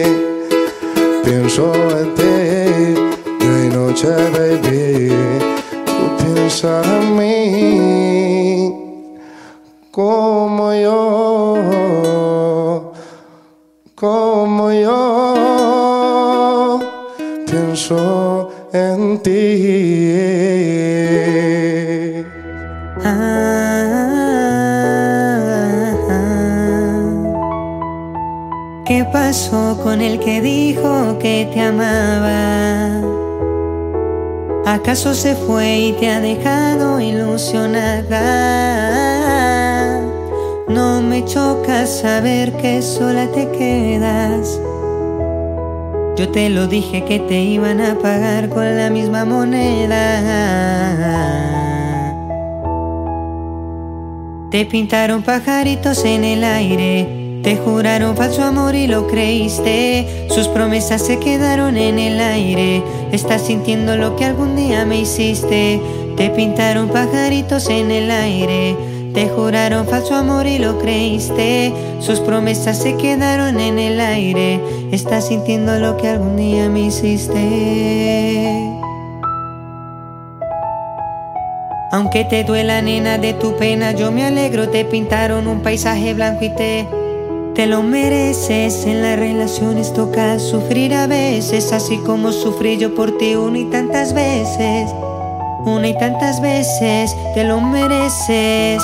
Pienso 1.24 1.74
en 2.00 2.14
ti 2.16 3.46
de 3.46 3.70
noche, 3.76 4.08
baby 4.36 5.46
piensa 6.18 6.82
en 6.84 7.18
mí 7.18 8.86
como 9.96 10.74
yo, 10.74 11.25
con 29.96 30.04
el 30.04 30.20
que 30.20 30.42
dijo 30.42 31.18
que 31.20 31.50
te 31.54 31.62
amaba? 31.62 33.02
¿Acaso 34.66 35.14
se 35.14 35.36
fue 35.36 35.78
y 35.78 35.94
te 35.94 36.10
ha 36.10 36.20
dejado 36.20 37.00
ilusionada? 37.00 38.12
No 40.68 41.02
me 41.02 41.24
choca 41.24 41.86
saber 41.88 42.52
que 42.58 42.82
sola 42.82 43.32
te 43.32 43.50
quedas. 43.52 44.60
Yo 46.18 46.28
te 46.28 46.50
lo 46.50 46.68
dije 46.68 47.06
que 47.06 47.20
te 47.20 47.40
iban 47.40 47.80
a 47.80 47.98
pagar 47.98 48.50
con 48.50 48.76
la 48.76 48.90
misma 48.90 49.24
moneda. 49.24 50.02
Te 54.52 54.66
pintaron 54.66 55.24
pajaritos 55.24 56.04
en 56.04 56.26
el 56.26 56.44
aire, 56.44 57.25
te 57.46 57.56
juraron 57.58 58.18
falso 58.18 58.44
amor 58.44 58.74
y 58.74 58.88
lo 58.88 59.06
creíste. 59.06 60.26
Sus 60.30 60.48
promesas 60.48 61.06
se 61.06 61.20
quedaron 61.20 61.78
en 61.78 62.00
el 62.00 62.20
aire. 62.20 62.82
Estás 63.12 63.44
sintiendo 63.44 63.96
lo 63.96 64.16
que 64.16 64.26
algún 64.26 64.56
día 64.56 64.84
me 64.84 65.02
hiciste. 65.02 65.80
Te 66.18 66.32
pintaron 66.32 66.90
pajaritos 66.90 67.70
en 67.70 67.92
el 67.92 68.10
aire. 68.10 68.76
Te 69.14 69.30
juraron 69.30 69.86
falso 69.86 70.16
amor 70.16 70.48
y 70.48 70.58
lo 70.58 70.80
creíste. 70.80 71.72
Sus 72.00 72.20
promesas 72.20 72.80
se 72.82 72.98
quedaron 72.98 73.60
en 73.60 73.78
el 73.78 74.00
aire. 74.00 74.60
Estás 74.92 75.28
sintiendo 75.28 75.78
lo 75.78 75.98
que 75.98 76.08
algún 76.08 76.38
día 76.38 76.68
me 76.68 76.88
hiciste. 76.88 78.50
Aunque 81.92 82.26
te 82.26 82.44
duela, 82.44 82.82
nena, 82.82 83.20
de 83.20 83.34
tu 83.34 83.56
pena, 83.56 83.92
yo 83.92 84.12
me 84.12 84.26
alegro. 84.26 84.68
Te 84.70 84.84
pintaron 84.84 85.48
un 85.48 85.62
paisaje 85.62 86.16
blanco 86.16 86.44
y 86.44 86.50
te. 86.50 87.05
Te 87.56 87.68
lo 87.68 87.84
mereces, 87.84 88.86
en 88.86 89.02
las 89.02 89.18
relaciones 89.18 89.94
toca 89.94 90.40
sufrir 90.40 90.94
a 90.94 91.08
veces, 91.08 91.72
así 91.72 92.00
como 92.00 92.34
sufrí 92.34 92.78
yo 92.78 92.94
por 92.94 93.18
ti 93.18 93.36
una 93.36 93.60
y 93.60 93.66
tantas 93.66 94.14
veces. 94.14 94.92
Una 95.66 95.88
y 95.88 95.98
tantas 95.98 96.42
veces, 96.42 97.16
te 97.34 97.46
lo 97.46 97.62
mereces. 97.62 98.84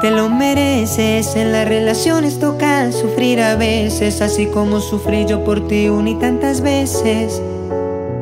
Te 0.00 0.12
lo 0.12 0.28
mereces, 0.28 1.34
en 1.34 1.50
las 1.50 1.68
relaciones 1.68 2.38
toca 2.38 2.92
sufrir 2.92 3.40
a 3.40 3.56
veces, 3.56 4.22
así 4.22 4.46
como 4.46 4.78
sufrí 4.78 5.26
yo 5.26 5.42
por 5.42 5.66
ti 5.66 5.88
una 5.88 6.10
y 6.10 6.14
tantas 6.14 6.60
veces. 6.60 7.42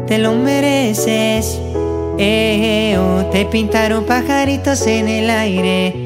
Te 0.06 0.16
lo 0.16 0.32
mereces. 0.36 1.60
Eh, 2.16 2.96
oh, 2.98 3.26
te 3.26 3.44
pintaron 3.44 4.04
pajaritos 4.06 4.86
en 4.86 5.06
el 5.06 5.28
aire. 5.28 6.05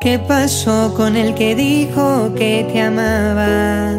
¿Qué 0.00 0.18
pasó 0.18 0.94
con 0.96 1.14
el 1.14 1.34
que 1.34 1.54
dijo 1.54 2.32
que 2.34 2.66
te 2.72 2.80
amaba? 2.80 3.92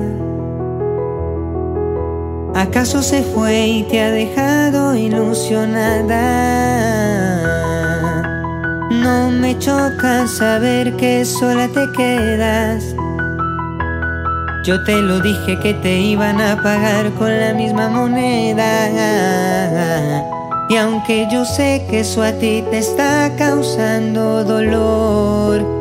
¿Acaso 2.55 3.03
se 3.03 3.21
fue 3.21 3.67
y 3.67 3.83
te 3.83 4.01
ha 4.01 4.09
dejado 4.09 4.95
ilusionada? 4.95 6.17
No 8.89 9.29
me 9.29 9.55
choca 9.59 10.25
saber 10.25 10.95
que 10.95 11.23
sola 11.23 11.67
te 11.67 11.85
quedas. 11.95 12.83
Yo 14.65 14.83
te 14.83 14.95
lo 14.95 15.19
dije 15.19 15.59
que 15.59 15.75
te 15.75 15.99
iban 15.99 16.41
a 16.41 16.63
pagar 16.63 17.11
con 17.11 17.29
la 17.39 17.53
misma 17.53 17.89
moneda. 17.89 18.89
Y 20.67 20.77
aunque 20.77 21.27
yo 21.31 21.45
sé 21.45 21.85
que 21.91 21.99
eso 21.99 22.23
a 22.23 22.31
ti 22.31 22.63
te 22.71 22.79
está 22.79 23.35
causando 23.37 24.43
dolor, 24.43 25.80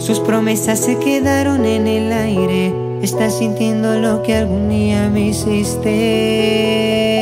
Sus 0.00 0.18
promesas 0.18 0.80
se 0.80 0.98
quedaron 0.98 1.66
en 1.66 1.86
el 1.86 2.10
aire. 2.10 2.72
Estás 3.02 3.38
sintiendo 3.38 4.00
lo 4.00 4.22
que 4.22 4.34
algún 4.34 4.70
día 4.70 5.10
me 5.10 5.28
hiciste. 5.28 7.19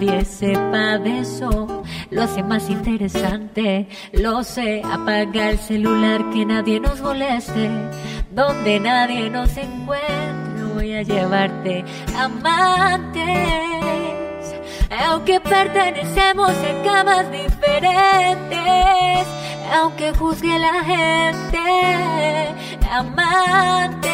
Nadie 0.00 0.24
sepa 0.24 0.98
de 0.98 1.20
eso. 1.20 1.82
Lo 2.10 2.22
hace 2.22 2.42
más 2.42 2.70
interesante, 2.70 3.86
lo 4.12 4.42
sé. 4.42 4.80
Apaga 4.84 5.50
el 5.50 5.58
celular, 5.58 6.30
que 6.30 6.46
nadie 6.46 6.80
nos 6.80 7.02
moleste. 7.02 7.68
Donde 8.30 8.80
nadie 8.80 9.28
nos 9.28 9.54
encuentre, 9.56 10.64
voy 10.74 10.94
a 10.94 11.02
llevarte 11.02 11.84
amantes. 12.16 13.20
Aunque 15.06 15.38
pertenecemos 15.40 16.50
en 16.64 16.82
camas 16.82 17.30
diferentes, 17.30 19.26
aunque 19.72 20.12
juzgue 20.14 20.58
la 20.58 20.82
gente, 20.82 21.58
amantes, 22.90 24.10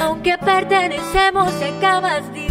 aunque 0.00 0.36
pertenecemos 0.38 1.52
en 1.62 1.80
camas 1.80 2.24
diferentes, 2.32 2.45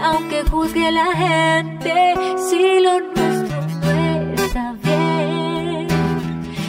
aunque 0.00 0.42
juzgue 0.50 0.90
la 0.90 1.06
gente, 1.14 2.14
si 2.48 2.80
lo 2.80 3.00
nuestro 3.00 3.60
no 3.82 4.42
está 4.42 4.74
bien, 4.82 5.88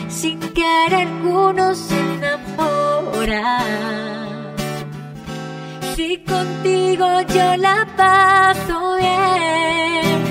sin 0.09 0.39
querer 0.39 1.07
uno 1.23 1.75
se 1.75 1.97
enamora. 1.99 3.59
Si 5.95 6.17
contigo 6.19 7.21
yo 7.21 7.57
la 7.57 7.87
paso 7.95 8.95
bien, 8.97 10.23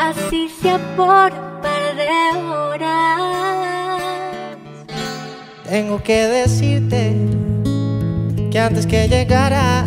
así 0.00 0.48
sea 0.60 0.78
por 0.96 1.32
un 1.32 1.60
par 1.62 1.94
de 1.96 2.10
horas. 2.50 4.02
Tengo 5.68 6.02
que 6.02 6.26
decirte 6.26 7.47
que 8.50 8.58
antes 8.58 8.86
que 8.86 9.08
llegaras, 9.08 9.86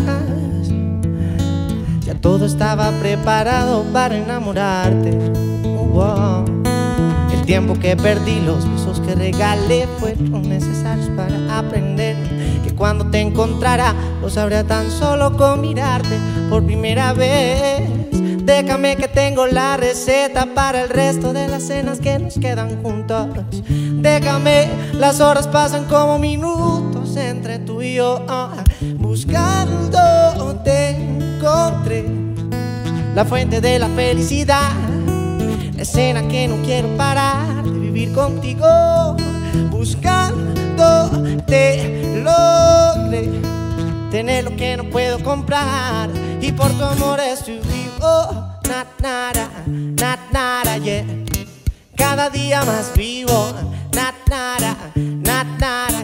ya 2.01 2.15
todo 2.15 2.45
estaba 2.45 2.91
preparado 2.91 3.83
para 3.91 4.17
enamorarte. 4.17 5.17
El 7.33 7.45
tiempo 7.45 7.73
que 7.79 7.97
perdí, 7.97 8.39
los 8.41 8.69
besos 8.69 8.99
que 9.01 9.15
regalé 9.15 9.87
fueron 9.99 10.47
necesarios 10.47 11.09
para 11.15 11.57
aprender 11.57 12.15
que 12.63 12.73
cuando 12.75 13.09
te 13.09 13.19
encontrara 13.19 13.93
lo 14.21 14.29
sabría 14.29 14.63
tan 14.63 14.89
solo 14.89 15.35
con 15.35 15.61
mirarte 15.61 16.15
por 16.49 16.63
primera 16.63 17.13
vez. 17.13 17.89
Déjame 18.43 18.95
que 18.95 19.07
tengo 19.07 19.47
la 19.47 19.77
receta 19.77 20.47
para 20.53 20.83
el 20.83 20.89
resto 20.89 21.33
de 21.33 21.47
las 21.47 21.63
cenas 21.63 21.99
que 21.99 22.19
nos 22.19 22.37
quedan 22.37 22.81
juntos. 22.81 23.27
Déjame, 23.69 24.67
las 24.93 25.19
horas 25.19 25.47
pasan 25.47 25.85
como 25.85 26.19
minutos 26.19 26.90
entre 27.17 27.59
tú 27.59 27.81
y 27.81 27.95
yo. 27.95 28.23
ah, 28.27 28.63
buscándote 28.97 30.89
encontré 30.89 32.05
la 33.15 33.25
fuente 33.25 33.59
de 33.59 33.79
la 33.79 33.89
felicidad, 33.89 34.71
la 35.75 35.81
escena 35.81 36.27
que 36.27 36.47
no 36.47 36.57
quiero 36.63 36.87
parar 36.95 37.63
de 37.63 37.79
vivir 37.79 38.13
contigo, 38.13 39.17
buscando 39.69 41.09
te 41.45 42.23
logré 42.23 43.29
tener 44.09 44.45
lo 44.45 44.55
que 44.55 44.77
no 44.77 44.85
puedo 44.85 45.21
comprar 45.23 46.09
y 46.41 46.51
por 46.51 46.71
tu 46.71 46.83
amor 46.83 47.19
estoy 47.19 47.59
vivo, 47.59 48.57
nada, 48.67 48.87
nada, 49.01 50.19
nada, 50.31 50.77
yeah. 50.77 51.05
Cada 51.95 52.29
día 52.29 52.63
más 52.63 52.91
vivo, 52.95 53.53
nada, 53.93 54.15
nada, 54.29 54.77
nada, 54.95 55.43
nada. 55.59 56.00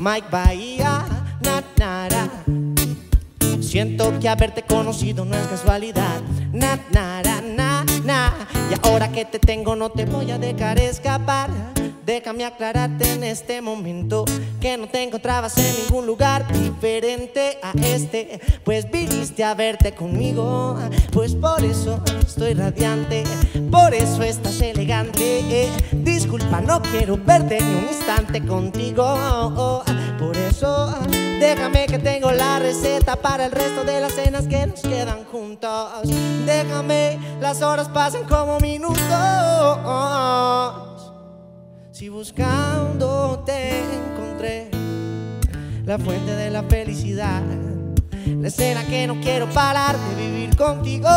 Mike 0.00 0.28
Bahía, 0.30 1.04
nada, 1.42 1.62
nada. 1.76 2.30
Siento 3.60 4.18
que 4.18 4.30
haberte 4.30 4.62
conocido 4.62 5.26
no 5.26 5.36
es 5.36 5.46
casualidad. 5.46 6.22
Na, 6.54 6.78
na, 6.90 7.22
na, 7.22 7.42
na, 7.42 7.84
na. 8.02 8.32
Y 8.70 8.86
ahora 8.88 9.12
que 9.12 9.26
te 9.26 9.38
tengo 9.38 9.76
no 9.76 9.90
te 9.90 10.06
voy 10.06 10.30
a 10.30 10.38
dejar 10.38 10.78
escapar. 10.78 11.50
Déjame 12.04 12.44
aclararte 12.44 13.12
en 13.12 13.24
este 13.24 13.60
momento 13.60 14.24
que 14.60 14.76
no 14.76 14.88
te 14.88 15.02
encontrabas 15.02 15.56
en 15.58 15.82
ningún 15.82 16.06
lugar 16.06 16.50
diferente 16.52 17.58
a 17.62 17.72
este. 17.84 18.40
Pues 18.64 18.90
viniste 18.90 19.44
a 19.44 19.54
verte 19.54 19.92
conmigo, 19.92 20.78
pues 21.12 21.34
por 21.34 21.64
eso 21.64 22.02
estoy 22.26 22.54
radiante, 22.54 23.24
por 23.70 23.94
eso 23.94 24.22
estás 24.22 24.60
elegante. 24.60 25.68
Disculpa, 25.92 26.60
no 26.60 26.80
quiero 26.82 27.16
verte 27.16 27.60
ni 27.60 27.74
un 27.74 27.88
instante 27.88 28.44
contigo. 28.44 29.84
Por 30.18 30.36
eso 30.36 30.94
déjame 31.40 31.86
que 31.86 31.98
tengo 31.98 32.30
la 32.32 32.58
receta 32.58 33.16
para 33.16 33.46
el 33.46 33.52
resto 33.52 33.84
de 33.84 34.00
las 34.00 34.12
cenas 34.12 34.46
que 34.46 34.66
nos 34.66 34.80
quedan 34.80 35.24
juntos. 35.24 36.02
Déjame, 36.44 37.18
las 37.40 37.62
horas 37.62 37.88
pasan 37.88 38.24
como 38.24 38.58
minutos. 38.60 38.98
Si 42.00 42.08
buscando 42.08 43.42
te 43.44 43.78
encontré. 43.78 44.70
La 45.84 45.98
fuente 45.98 46.34
de 46.34 46.48
la 46.48 46.62
felicidad, 46.62 47.42
la 48.24 48.48
escena 48.48 48.86
que 48.86 49.06
no 49.06 49.20
quiero 49.20 49.46
parar 49.50 49.98
de 49.98 50.14
vivir 50.14 50.56
contigo, 50.56 51.10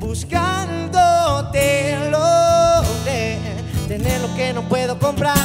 buscando 0.00 1.48
te 1.52 2.10
logré. 2.10 3.38
Tener 3.86 4.20
lo 4.20 4.34
que 4.34 4.52
no 4.52 4.62
puedo 4.62 4.98
comprar. 4.98 5.38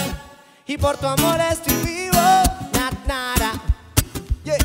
Y 0.66 0.80
por 0.80 0.98
tu 0.98 1.06
amor 1.06 1.40
estoy 1.52 1.76
vivo, 1.86 2.18
nada, 2.74 2.92
nada, 3.08 3.52
yeah. 4.44 4.58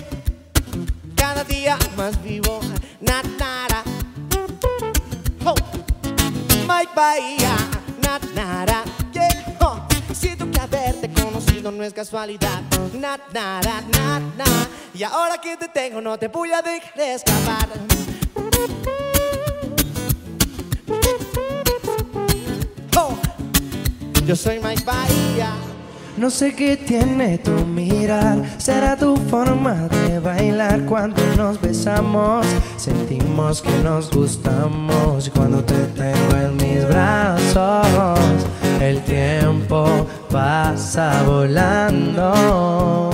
cada 1.14 1.44
día 1.44 1.76
más 1.94 2.22
vivo, 2.22 2.58
oh. 5.44 5.54
Mike 6.66 6.92
Bahía, 6.96 7.54
oh. 8.02 9.03
Siento 10.24 10.50
que 10.50 10.58
haberte 10.58 11.10
conocido 11.22 11.70
no 11.70 11.84
es 11.84 11.92
casualidad, 11.92 12.62
nada, 12.94 13.28
nada, 13.34 13.82
nada, 13.92 14.68
y 14.94 15.02
ahora 15.02 15.36
que 15.36 15.54
te 15.58 15.68
tengo 15.68 16.00
no 16.00 16.18
te 16.18 16.28
voy 16.28 16.50
a 16.50 16.62
dejar 16.62 16.98
escapar. 16.98 17.68
Oh. 22.96 23.14
Yo 24.24 24.34
soy 24.34 24.60
Mike 24.60 24.82
Bahía. 24.86 25.52
No 26.16 26.30
sé 26.30 26.54
qué 26.54 26.78
tiene 26.78 27.36
tu 27.36 27.50
mirar, 27.50 28.38
será 28.56 28.96
tu 28.96 29.16
forma 29.28 29.74
de 29.88 30.20
bailar 30.20 30.86
cuando 30.86 31.22
nos 31.36 31.60
besamos. 31.60 32.46
Sentimos 32.78 33.60
que 33.60 33.76
nos 33.82 34.10
gustamos 34.10 35.30
cuando 35.34 35.62
te 35.62 35.74
tengo 35.88 36.36
en 36.36 36.56
mis 36.56 36.88
brazos. 36.88 38.18
El 38.80 39.00
tiempo 39.02 40.06
pasa 40.30 41.22
volando. 41.24 43.13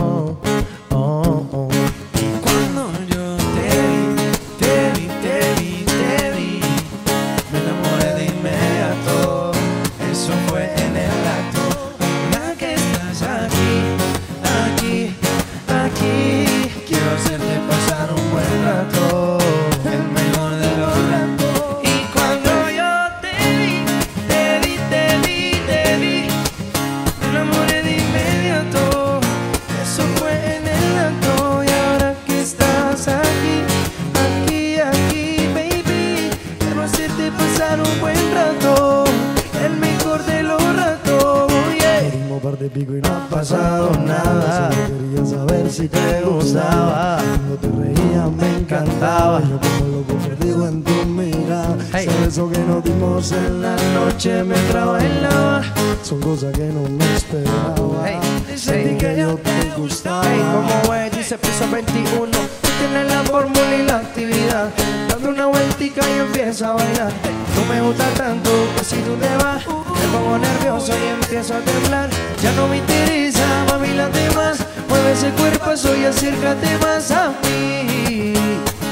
Fórmula 63.31 63.77
y 63.77 63.83
la 63.85 63.97
actividad. 63.99 64.71
Dando 65.09 65.31
una 65.31 65.47
vueltica 65.47 66.03
y 66.09 66.19
empieza 66.21 66.71
a 66.71 66.73
bailar. 66.75 67.13
Tú 67.55 67.65
me 67.69 67.81
gusta 67.81 68.07
tanto 68.17 68.51
que 68.77 68.85
si 68.85 68.97
tú 69.03 69.15
te 69.17 69.29
vas, 69.43 69.67
me 69.67 70.07
pongo 70.13 70.39
nervioso 70.39 70.93
y 70.93 71.09
empiezo 71.09 71.55
a 71.55 71.61
temblar. 71.61 72.11
Ya 72.43 72.53
no 72.53 72.67
me 72.69 72.79
interesa, 72.79 73.47
mami, 73.69 73.95
la 73.95 74.09
demás. 74.09 74.59
Mueve 74.89 75.13
ese 75.13 75.31
cuerpo, 75.31 75.77
soy 75.77 76.05
acércate 76.05 76.79
más 76.79 77.11
a 77.13 77.29
mí. 77.43 78.35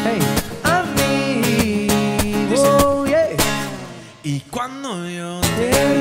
Hey, 0.05 0.21
a 0.63 0.85
mí. 0.97 1.89
Oh, 2.57 3.05
yeah. 3.07 3.29
Y 4.23 4.41
cuando 4.51 5.09
yo 5.09 5.41
te 5.41 5.98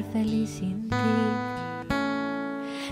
ser 0.00 0.12
feliz 0.12 0.50
sin 0.50 0.88
ti, 0.88 0.96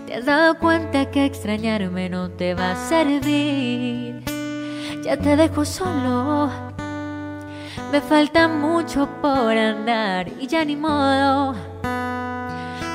te 0.07 0.15
has 0.15 0.25
dado 0.27 0.59
cuenta 0.59 1.11
que 1.11 1.25
extrañarme 1.25 2.09
no 2.09 2.31
te 2.31 2.55
va 2.55 2.73
a 2.73 2.89
servir. 2.89 4.23
Ya 5.05 5.17
te 5.17 5.37
dejo 5.37 5.65
solo, 5.65 6.51
me 7.93 8.01
falta 8.01 8.49
mucho 8.49 9.09
por 9.23 9.57
andar 9.57 10.29
y 10.41 10.47
ya 10.47 10.65
ni 10.65 10.77
modo. 10.77 11.55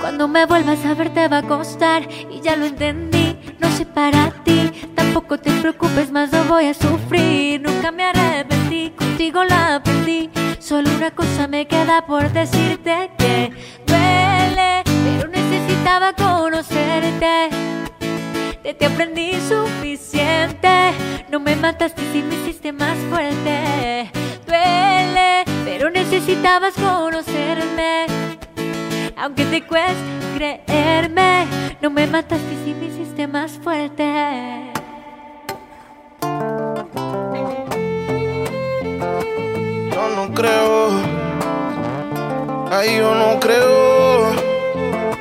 Cuando 0.02 0.28
me 0.28 0.46
vuelvas 0.46 0.86
a 0.86 0.94
ver 0.94 1.14
te 1.14 1.28
va 1.28 1.38
a 1.40 1.48
costar 1.48 2.08
y 2.30 2.42
ya 2.42 2.56
lo 2.56 2.66
entendí, 2.66 3.38
no 3.60 3.70
sé 3.72 3.86
para 3.86 4.32
ti. 4.44 4.72
Tampoco 4.96 5.40
te 5.40 5.52
preocupes 5.62 6.12
más, 6.12 6.32
no 6.32 6.44
voy 6.44 6.66
a 6.66 6.74
sufrir. 6.74 7.62
Nunca 7.62 7.92
me 7.92 8.04
arrepentí, 8.04 8.92
contigo 8.92 9.44
la 9.44 9.76
aprendí. 9.76 10.30
Solo 10.60 10.90
una 10.96 11.12
cosa 11.12 11.48
me 11.48 11.68
queda 11.68 12.06
por 12.06 12.32
decirte 12.32 13.12
que 13.18 13.52
duele, 13.94 14.84
pero 15.06 15.28
necesitaba 15.28 16.14
conocerte. 16.14 17.50
De 18.64 18.74
ti 18.74 18.86
aprendí 18.86 19.34
suficiente, 19.48 20.94
no 21.30 21.40
me 21.40 21.56
mataste 21.56 22.02
si 22.12 22.22
me 22.22 22.36
hiciste 22.36 22.72
más 22.72 22.98
fuerte. 23.10 24.10
Duele, 24.48 25.44
pero 25.66 25.90
necesitabas 25.90 26.74
conocerme. 26.76 28.06
Aunque 29.18 29.46
te 29.46 29.62
cueste 29.62 30.14
creerme, 30.36 31.46
no 31.82 31.90
me 31.90 32.08
mataste 32.08 32.56
si 32.64 32.74
me 32.74 32.86
hiciste 32.86 33.28
más 33.28 33.52
fuerte. 33.64 34.72
Yo 39.92 40.10
no 40.16 40.34
creo 40.34 40.90
ay 42.74 42.98
yo 42.98 43.14
no 43.14 43.40
creo, 43.40 44.32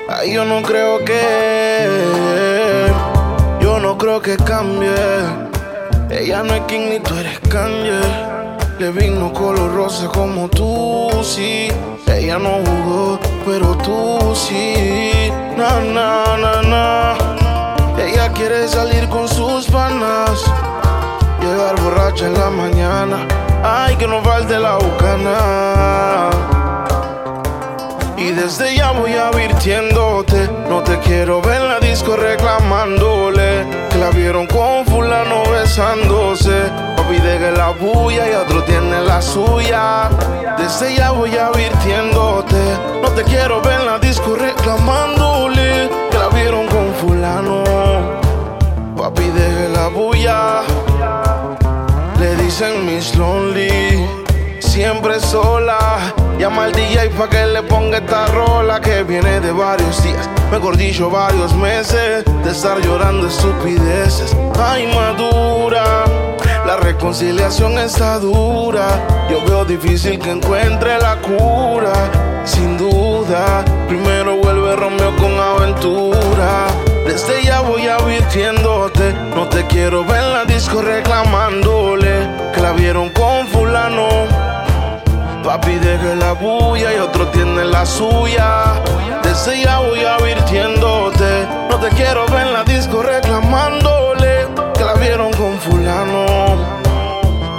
ay 0.09 0.33
yo 0.33 0.45
no 0.45 0.63
creo 0.63 1.05
que, 1.05 2.91
yo 3.61 3.79
no 3.79 3.99
creo 3.99 4.21
que 4.23 4.37
cambie. 4.37 4.91
Ella 6.11 6.43
no 6.43 6.55
es 6.55 6.61
King 6.63 6.91
ni 6.91 7.01
tú 7.01 7.15
eres 7.15 7.39
Kanye. 7.49 8.01
Le 8.79 8.91
vino 8.91 9.33
color 9.33 9.75
rosa 9.75 10.09
como 10.09 10.49
tú, 10.49 11.09
sí. 11.23 11.69
Ella 12.07 12.39
no 12.39 12.61
jugó, 12.65 13.19
pero 13.47 13.75
tú 13.79 14.35
sí. 14.35 15.31
Na, 15.57 15.81
na, 15.81 16.37
na, 16.37 16.63
na. 16.63 17.17
Ella 17.99 18.31
quiere 18.33 18.69
salir 18.69 19.09
con 19.09 19.27
sus 19.27 19.67
panas. 19.67 20.45
Llegar 21.41 21.81
borracha 21.81 22.27
en 22.27 22.35
la 22.35 22.51
mañana. 22.51 23.27
Ay, 23.65 23.97
que 23.97 24.07
no 24.07 24.23
falte 24.23 24.59
la 24.59 24.77
bucana. 24.77 26.52
Desde 28.37 28.77
ya 28.77 28.93
voy 28.93 29.13
advirtiéndote. 29.13 30.49
No 30.69 30.83
te 30.83 30.99
quiero 31.01 31.41
ver 31.43 31.61
en 31.61 31.69
la 31.69 31.81
disco 31.81 32.17
reclamándole. 32.17 33.67
Que 33.91 33.99
la 33.99 34.11
vieron 34.11 34.47
con 34.47 34.85
fulano 34.87 35.43
besándose. 35.51 36.71
Papi 36.97 37.19
deje 37.19 37.53
la 37.53 37.71
bulla 37.71 38.31
y 38.31 38.35
otro 38.35 38.63
tiene 38.65 39.03
la 39.03 39.21
suya. 39.21 40.09
Desde 40.59 40.95
ya 40.97 41.11
voy 41.11 41.37
advirtiéndote. 41.37 42.57
No 43.03 43.11
te 43.11 43.23
quiero 43.25 43.61
ver 43.61 43.81
en 43.81 43.87
la 43.87 43.99
disco 43.99 44.35
reclamándole. 44.35 45.91
Que 46.11 46.19
la 46.19 46.29
vieron 46.29 46.67
con 46.69 46.95
fulano. 46.95 47.63
Papi 48.97 49.29
deje 49.31 49.69
la 49.69 49.89
bulla. 49.89 50.63
Le 52.19 52.37
dicen 52.37 52.87
Miss 52.87 53.17
Lonely, 53.17 54.07
siempre 54.61 55.19
sola. 55.19 56.15
Llama 56.43 56.65
al 56.65 56.73
DJ 56.73 57.11
pa' 57.11 57.29
que 57.29 57.47
le 57.47 57.63
ponga 57.63 57.99
esta 57.99 58.27
rola 58.27 58.81
que 58.81 59.05
viene 59.05 59.39
de 59.39 59.53
varios 59.53 60.03
días, 60.03 60.29
mejor 60.51 60.77
dicho, 60.77 61.09
varios 61.09 61.55
meses 61.55 62.25
de 62.25 62.51
estar 62.51 62.81
llorando 62.81 63.29
estupideces. 63.29 64.37
Ay, 64.59 64.89
madura, 64.93 66.03
la 66.67 66.79
reconciliación 66.79 67.79
está 67.79 68.19
dura. 68.19 68.89
Yo 69.31 69.41
veo 69.45 69.65
difícil 69.65 70.19
que 70.19 70.33
encuentre 70.33 70.99
la 70.99 71.15
cura, 71.21 71.93
sin 72.45 72.77
duda. 72.77 73.65
Primero 73.87 74.39
vuelve 74.39 74.75
Romeo 74.75 75.15
con 75.19 75.39
aventura. 75.39 76.67
Desde 77.07 77.45
ya 77.45 77.61
voy 77.61 77.87
advirtiéndote, 77.87 79.15
no 79.37 79.47
te 79.49 79.65
quiero 79.69 80.05
ver 80.05 80.25
en 80.25 80.33
la 80.33 80.45
disco 80.45 80.83
reclamándole 80.83 82.27
que 82.53 82.61
la 82.61 82.73
vieron 82.73 83.11
con 83.11 83.47
fulano. 83.47 84.42
Papi 85.45 85.75
deje 85.75 86.15
la 86.17 86.33
bulla 86.33 86.95
y 86.95 86.99
otro 86.99 87.27
tiene 87.29 87.65
la 87.65 87.85
suya. 87.85 88.81
Desde 89.25 89.63
ya 89.63 89.81
voy 89.81 90.05
advirtiéndote, 90.05 91.49
no 91.69 91.79
te 91.81 91.89
quiero 91.97 92.27
ver 92.27 92.47
en 92.47 92.53
la 92.53 92.63
disco 92.63 93.03
reclamándole 93.03 94.47
que 94.75 94.85
la 94.85 94.95
vieron 94.95 95.33
con 95.33 95.59
fulano. 95.59 96.27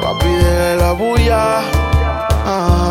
Papi 0.02 0.30
deje 0.30 0.76
la 0.78 0.92
bulla. 0.94 1.62
Ah. 2.46 2.84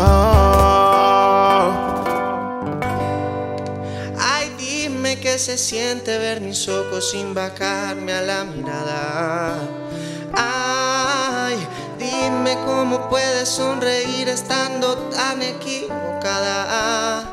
Ay, 4.19 4.53
dime 4.59 5.19
qué 5.19 5.39
se 5.39 5.57
siente 5.57 6.19
ver 6.19 6.39
mis 6.41 6.69
ojos 6.69 7.09
sin 7.11 7.33
bajarme 7.33 8.13
a 8.13 8.21
la 8.21 8.43
mirada. 8.43 9.57
Ay, 10.35 11.02
dime 12.33 12.57
cómo 12.65 13.09
puedes 13.09 13.49
sonreír 13.49 14.27
estando 14.29 14.97
tan 15.09 15.41
equivocada. 15.41 17.23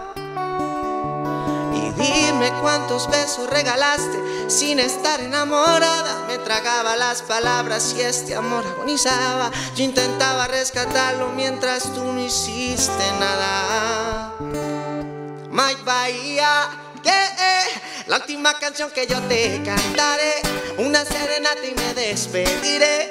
Y 1.75 1.91
dime 1.93 2.53
cuántos 2.61 3.09
besos 3.11 3.49
regalaste 3.49 4.19
sin 4.49 4.79
estar 4.79 5.21
enamorada. 5.21 6.27
Me 6.29 6.39
tragaba 6.39 6.97
las 6.97 7.23
palabras 7.23 7.95
y 7.97 8.03
este 8.03 8.35
amor 8.35 8.65
agonizaba. 8.67 9.51
Yo 9.75 9.85
intentaba 9.85 10.47
rescatarlo 10.49 11.29
mientras 11.31 11.85
tú 11.95 12.05
no 12.05 12.21
hiciste 12.21 13.05
nada. 13.19 14.35
Mike 15.51 15.83
Bahía, 15.85 16.69
yeah, 17.03 17.65
la 18.07 18.17
última 18.17 18.55
canción 18.59 18.91
que 18.91 19.07
yo 19.07 19.21
te 19.23 19.63
cantaré, 19.65 20.35
una 20.79 21.05
serenata 21.05 21.67
y 21.67 21.75
me 21.75 21.95
despediré, 21.95 23.11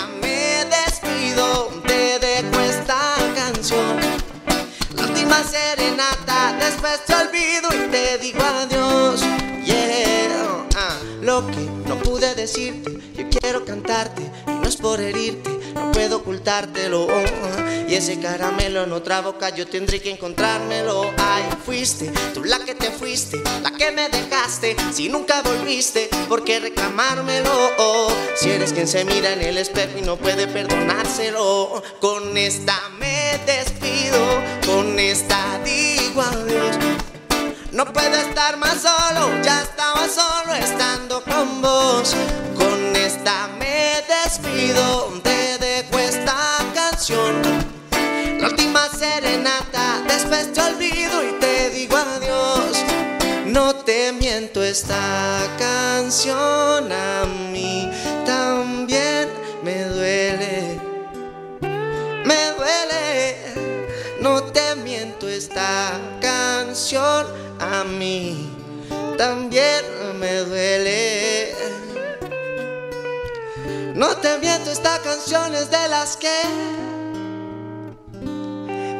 serenata, 5.43 6.53
después 6.59 7.05
te 7.05 7.13
olvido 7.15 7.69
y 7.73 7.89
te 7.89 8.17
digo 8.17 8.41
adiós. 8.41 9.21
Lo 11.31 11.47
que 11.47 11.61
no 11.87 11.95
pude 11.97 12.35
decirte, 12.35 12.91
yo 13.15 13.29
quiero 13.29 13.63
cantarte 13.63 14.21
y 14.47 14.51
no 14.51 14.67
es 14.67 14.75
por 14.75 14.99
herirte, 14.99 15.49
no 15.73 15.89
puedo 15.93 16.17
ocultártelo. 16.17 17.07
Y 17.87 17.95
ese 17.95 18.19
caramelo 18.19 18.83
en 18.83 18.91
otra 18.91 19.21
boca 19.21 19.47
yo 19.47 19.65
tendré 19.65 20.01
que 20.01 20.11
encontrármelo. 20.11 21.09
Ay, 21.17 21.43
fuiste 21.65 22.11
tú 22.33 22.43
la 22.43 22.59
que 22.65 22.75
te 22.75 22.91
fuiste, 22.91 23.41
la 23.63 23.71
que 23.71 23.91
me 23.91 24.09
dejaste. 24.09 24.75
Si 24.91 25.07
nunca 25.07 25.41
volviste, 25.41 26.09
¿por 26.27 26.43
qué 26.43 26.59
reclamármelo? 26.59 28.09
Si 28.35 28.49
eres 28.51 28.73
quien 28.73 28.89
se 28.89 29.05
mira 29.05 29.31
en 29.31 29.41
el 29.41 29.57
espejo 29.57 29.99
y 29.99 30.01
no 30.01 30.17
puede 30.17 30.47
perdonárselo. 30.47 31.81
Con 32.01 32.35
esta 32.35 32.77
me 32.99 33.39
despido, 33.45 34.19
con 34.65 34.99
esta 34.99 35.61
digo 35.63 36.21
adiós. 36.21 36.75
No 37.71 37.85
puedo 37.85 38.13
estar 38.15 38.57
más 38.57 38.81
solo, 38.81 39.29
ya 39.41 39.61
estaba 39.61 40.05
solo 40.09 40.53
estando 40.55 41.23
con 41.23 41.61
vos. 41.61 42.13
Con 42.53 42.93
esta 42.97 43.47
me 43.59 44.03
despido, 44.09 45.07
te 45.23 45.57
dejo 45.57 45.97
esta 45.97 46.57
canción. 46.75 47.41
La 48.41 48.49
última 48.49 48.89
serenata, 48.89 50.01
después 50.05 50.51
te 50.51 50.59
olvido 50.59 51.23
y 51.23 51.39
te 51.39 51.69
digo 51.69 51.95
adiós. 51.95 52.83
No 53.45 53.73
te 53.73 54.11
miento, 54.11 54.61
esta 54.61 55.39
canción 55.57 56.91
a 56.91 57.25
mí 57.53 57.89
también 58.25 59.29
me 59.63 59.85
duele. 59.85 60.77
Me 62.25 62.51
duele, 62.51 63.37
no 64.19 64.43
te 64.43 64.75
miento, 64.75 65.29
esta 65.29 65.97
a 67.59 67.83
mí 67.83 68.49
también 69.15 69.85
me 70.19 70.39
duele. 70.39 71.53
No 73.93 74.17
te 74.17 74.39
miento, 74.39 74.71
esta 74.71 74.99
canción 74.99 75.53
es 75.53 75.69
de 75.69 75.87
las 75.89 76.17
que 76.17 76.41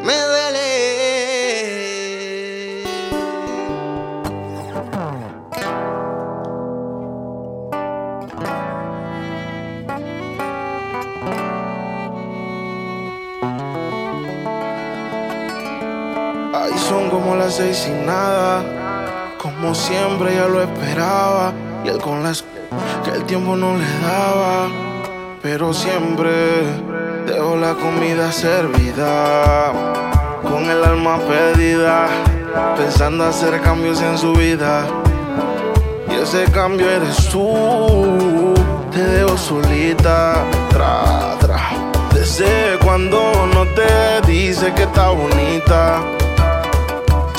me 0.04 0.22
duele. 0.22 1.21
Como 17.12 17.36
las 17.36 17.56
seis 17.56 17.78
sin 17.78 18.06
nada. 18.06 18.64
Como 19.38 19.76
siempre 19.76 20.34
ya 20.34 20.48
lo 20.48 20.64
esperaba. 20.64 21.54
Y 21.84 21.90
él 21.90 22.00
con 22.00 22.24
las 22.24 22.44
que 23.04 23.12
el 23.12 23.24
tiempo 23.26 23.56
no 23.56 23.76
le 23.78 23.86
daba. 24.02 24.70
Pero 25.44 25.74
siempre 25.74 26.64
Dejo 27.26 27.56
la 27.56 27.76
comida 27.76 28.32
servida, 28.32 29.72
con 30.42 30.70
el 30.70 30.84
alma 30.84 31.20
perdida, 31.20 32.08
pensando 32.76 33.26
hacer 33.26 33.62
cambios 33.62 34.02
en 34.02 34.18
su 34.18 34.34
vida. 34.34 34.86
Y 36.10 36.16
ese 36.16 36.46
cambio 36.52 36.90
eres 36.90 37.30
tú, 37.30 38.54
te 38.92 39.04
dejo 39.04 39.38
solita, 39.38 40.44
tra, 40.70 41.38
tra. 41.40 41.70
Desde 42.14 42.78
cuando 42.84 43.22
no 43.54 43.66
te 43.68 44.28
dice 44.28 44.74
que 44.74 44.84
está 44.84 45.10
bonita. 45.10 46.02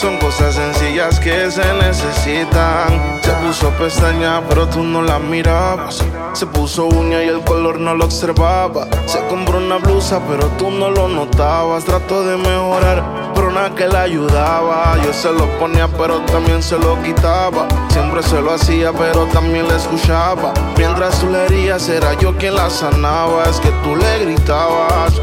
Son 0.00 0.16
cosas 0.16 0.54
sencillas 0.54 1.20
que 1.20 1.50
se 1.50 1.74
necesitan. 1.74 3.20
Se 3.20 3.32
puso 3.32 3.68
pestaña, 3.78 4.40
pero 4.48 4.66
tú 4.66 4.82
no 4.82 5.02
la 5.02 5.18
mirabas. 5.18 6.02
Se 6.32 6.46
puso 6.46 6.86
uña 6.86 7.22
y 7.22 7.28
el 7.28 7.42
color 7.42 7.78
no 7.78 7.94
lo 7.94 8.06
observaba. 8.06 8.88
Se 9.04 9.18
compró 9.26 9.58
una 9.58 9.76
blusa, 9.76 10.18
pero 10.26 10.46
tú 10.56 10.70
no 10.70 10.88
lo 10.88 11.06
notabas. 11.06 11.84
Trató 11.84 12.24
de 12.24 12.38
mejorar, 12.38 13.04
pero 13.34 13.50
nada 13.50 13.74
que 13.74 13.88
la 13.88 14.00
ayudaba. 14.00 14.96
Yo 15.04 15.12
se 15.12 15.30
lo 15.32 15.46
ponía, 15.58 15.86
pero 15.86 16.20
también 16.22 16.62
se 16.62 16.78
lo 16.78 17.02
quitaba. 17.02 17.68
Siempre 17.90 18.22
se 18.22 18.40
lo 18.40 18.54
hacía, 18.54 18.94
pero 18.94 19.26
también 19.26 19.68
le 19.68 19.76
escuchaba. 19.76 20.54
Mientras 20.78 21.20
tú 21.20 21.28
le 21.28 21.44
herías, 21.44 21.86
era 21.90 22.14
yo 22.14 22.34
quien 22.38 22.54
la 22.54 22.70
sanaba. 22.70 23.44
Es 23.44 23.60
que 23.60 23.68
tú 23.84 23.94
le 23.96 24.24
gritabas. 24.24 25.20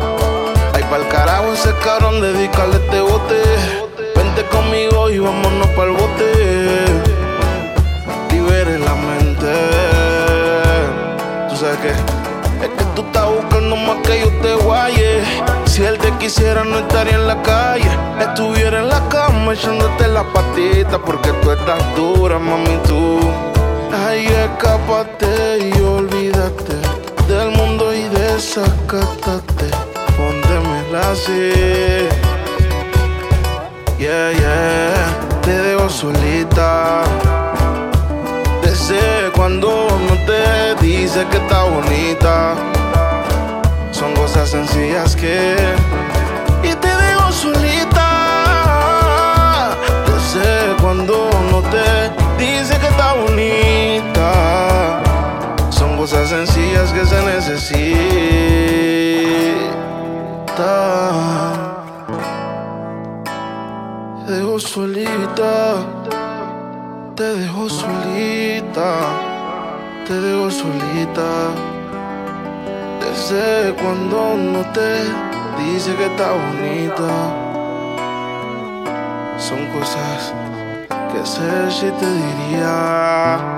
Ay, 0.75 0.83
pa'l 0.87 1.07
carajo 1.07 1.51
ese 1.53 1.73
cabrón, 1.83 2.21
dedícale 2.21 2.75
este 2.75 3.01
bote. 3.01 3.86
Vente 4.37 4.55
conmigo 4.55 5.09
y 5.09 5.17
vámonos 5.17 5.67
pa'l 5.69 5.91
bote. 5.91 6.85
Libere 8.31 8.77
la 8.77 8.93
mente. 8.93 9.53
Tú 11.49 11.55
sabes 11.55 11.77
que 11.79 11.89
es 11.89 12.69
que 12.77 12.83
tú 12.95 13.01
estás 13.01 13.27
buscando 13.31 13.75
más 13.75 13.97
que 14.05 14.19
yo 14.19 14.29
te 14.43 14.53
guaye. 14.63 15.23
Si 15.65 15.83
él 15.83 15.97
te 15.97 16.11
quisiera, 16.19 16.63
no 16.63 16.77
estaría 16.77 17.15
en 17.15 17.25
la 17.25 17.41
calle. 17.41 17.89
Estuviera 18.19 18.77
en 18.79 18.89
la 18.89 19.09
cama 19.09 19.53
echándote 19.53 20.07
las 20.07 20.25
patitas. 20.25 20.99
Porque 21.03 21.31
tú 21.41 21.49
estás 21.49 21.81
dura, 21.95 22.37
mami, 22.37 22.77
tú. 22.87 23.19
Ay, 24.05 24.27
escápate 24.27 25.71
y 25.75 25.81
olvídate 25.81 26.75
del 27.27 27.49
mundo 27.51 27.91
y 27.91 28.03
desacátate. 28.09 29.65
Póndemela 30.15 31.11
así. 31.11 32.26
Yeah, 33.99 34.31
yeah, 34.31 35.41
te 35.41 35.51
dejo 35.51 35.89
solita. 35.89 37.03
Desde 38.61 39.31
cuando 39.35 39.87
no 40.07 40.15
te 40.27 40.75
dice 40.85 41.25
que 41.31 41.37
está 41.37 41.63
bonita. 41.63 42.53
Son 43.91 44.13
cosas 44.13 44.51
sencillas 44.51 45.15
que. 45.15 45.55
Y 46.61 46.75
te 46.75 46.87
dejo 46.87 47.31
solita. 47.31 48.05
Desde 50.05 50.75
cuando 50.79 51.31
no 51.49 51.63
te 51.63 52.11
dice 52.37 52.77
que 52.77 52.87
está 52.89 53.13
bonita. 53.13 55.01
Son 55.71 55.97
cosas 55.97 56.29
sencillas 56.29 56.93
que 56.93 57.03
se 57.03 57.19
necesitan. 57.23 58.17
Te 64.27 64.33
dejo 64.33 64.59
solita, 64.59 65.77
te 67.15 67.23
dejo 67.23 67.69
solita, 67.69 68.89
te 70.05 70.19
dejo 70.19 70.51
solita. 70.51 71.29
Desde 72.99 73.73
cuando 73.75 74.35
no 74.35 74.65
te 74.73 75.05
dice 75.63 75.95
que 75.95 76.07
está 76.07 76.33
bonita. 76.33 77.13
Son 79.37 79.65
cosas 79.67 80.33
que 81.13 81.25
sé 81.25 81.71
si 81.71 81.89
te 81.91 82.05
diría. 82.05 83.57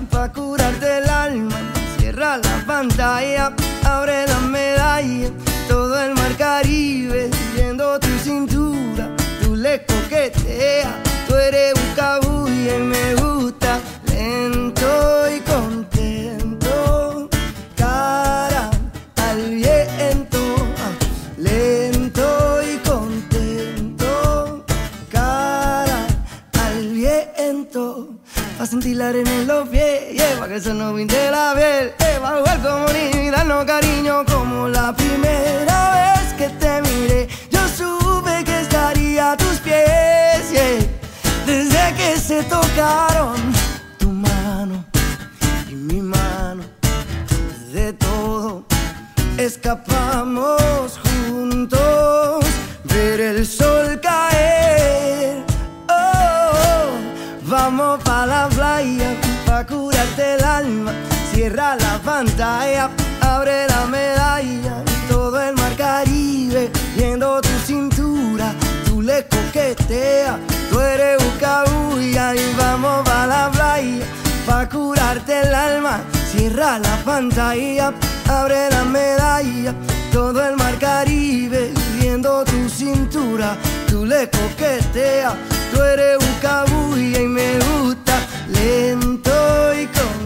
curarte 0.33 0.97
el 0.97 1.09
alma. 1.09 1.57
Cierra 1.97 2.37
la 2.37 2.63
pantalla, 2.65 3.53
abre 3.83 4.27
la 4.27 4.39
medalla. 4.39 5.29
Todo 5.67 6.01
el 6.01 6.13
mar 6.13 6.35
Caribe, 6.37 7.29
viendo 7.55 7.99
tu 7.99 8.09
cintura. 8.23 9.09
Tú 9.41 9.55
le 9.55 9.85
coqueteas, 9.85 10.93
tú 11.27 11.35
eres 11.35 11.73
un 11.75 11.95
cabulla 11.95 12.75
y 12.75 12.79
me 12.79 13.15
gusta. 13.15 13.79
Lento 14.07 14.87
y 15.35 15.39
contento, 15.41 15.90
sentir 28.81 29.01
en 29.01 29.47
los 29.47 29.69
pies, 29.69 30.13
yeah, 30.13 30.39
pa' 30.39 30.47
que 30.47 30.59
se 30.59 30.73
nos 30.73 30.95
pinte 30.95 31.29
la 31.29 31.53
piel. 31.55 31.93
Yeah, 31.99 32.19
pa' 32.19 32.37
jugar 32.37 32.61
como 32.61 32.85
niño 32.87 33.27
y 33.27 33.65
cariño 33.65 34.25
como 34.25 34.67
la 34.67 34.93
primera 34.93 36.15
vez 36.15 36.33
que 36.33 36.49
te 36.49 36.81
miré. 36.81 37.27
Yo 37.51 37.59
supe 37.67 38.43
que 38.43 38.61
estaría 38.61 39.33
a 39.33 39.37
tus 39.37 39.59
pies, 39.59 40.51
desde 41.45 41.93
que 41.95 42.17
se 42.17 42.43
tocaron 42.43 43.35
tu 43.99 44.09
mano 44.09 44.83
y 45.69 45.75
mi 45.75 46.01
mano. 46.01 46.63
De 47.71 47.93
todo 47.93 48.65
escapamos 49.37 50.60
pantalla, 62.23 62.89
abre 63.21 63.67
la 63.67 63.85
medalla. 63.87 64.83
Todo 65.09 65.41
el 65.41 65.55
mar 65.55 65.75
Caribe, 65.75 66.69
viendo 66.95 67.41
tu 67.41 67.55
cintura. 67.65 68.53
Tú 68.85 69.01
le 69.01 69.25
coqueteas, 69.25 70.35
tú 70.69 70.79
eres 70.79 71.17
un 71.19 71.39
cabulla. 71.39 72.35
Y 72.35 72.53
vamos 72.59 73.01
pa' 73.05 73.25
la 73.25 73.49
playa, 73.49 74.05
pa' 74.45 74.69
curarte 74.69 75.41
el 75.41 75.55
alma. 75.55 76.01
Cierra 76.31 76.77
la 76.77 76.95
pantalla, 77.03 77.91
abre 78.29 78.69
la 78.69 78.83
medalla. 78.83 79.73
Todo 80.11 80.45
el 80.47 80.55
mar 80.57 80.77
Caribe, 80.77 81.71
viendo 81.99 82.43
tu 82.43 82.69
cintura. 82.69 83.57
Tú 83.87 84.05
le 84.05 84.29
coqueteas, 84.29 85.33
tú 85.73 85.81
eres 85.81 86.17
un 86.17 86.35
cabulla 86.39 87.19
y 87.19 87.27
me 87.27 87.57
gusta 87.59 88.13
lento 88.47 89.73
y 89.73 89.85
contento. 89.87 90.20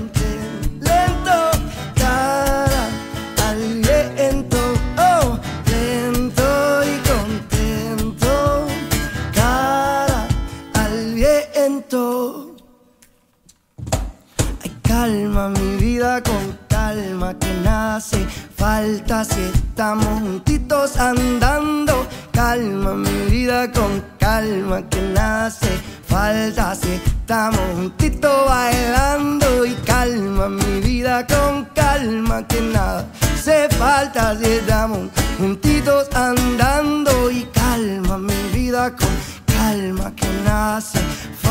Calma 15.06 15.50
mi 15.50 15.78
vida 15.78 16.20
con 16.24 16.58
calma 16.68 17.32
que 17.38 17.54
nace 17.64 18.26
falta 18.58 19.24
si 19.24 19.40
estamos 19.54 20.20
juntitos 20.22 20.98
andando. 20.98 22.08
Calma, 22.32 22.96
mi 22.96 23.30
vida 23.30 23.72
con 23.72 24.04
calma, 24.18 24.82
que 24.90 25.02
nada 25.14 25.46
hace 25.46 25.70
falta 26.08 26.74
si 26.74 26.94
estamos 26.94 27.62
juntitos 27.76 28.48
bailando. 28.48 29.64
Y 29.64 29.76
calma, 29.86 30.50
mi 30.50 30.80
vida 30.82 31.28
con 31.28 31.66
calma, 31.76 32.48
que 32.48 32.62
nada 32.62 33.06
hace 33.32 33.70
falta 33.78 34.36
si 34.40 34.54
estamos 34.54 35.10
juntitos 35.38 36.08
andando. 36.16 37.30
Y 37.30 37.44
calma, 37.54 38.18
mi 38.18 38.42
vida 38.52 38.92
con 38.96 39.14
calma, 39.46 40.12
que 40.16 40.28
nada 40.44 40.78
hace 40.78 41.00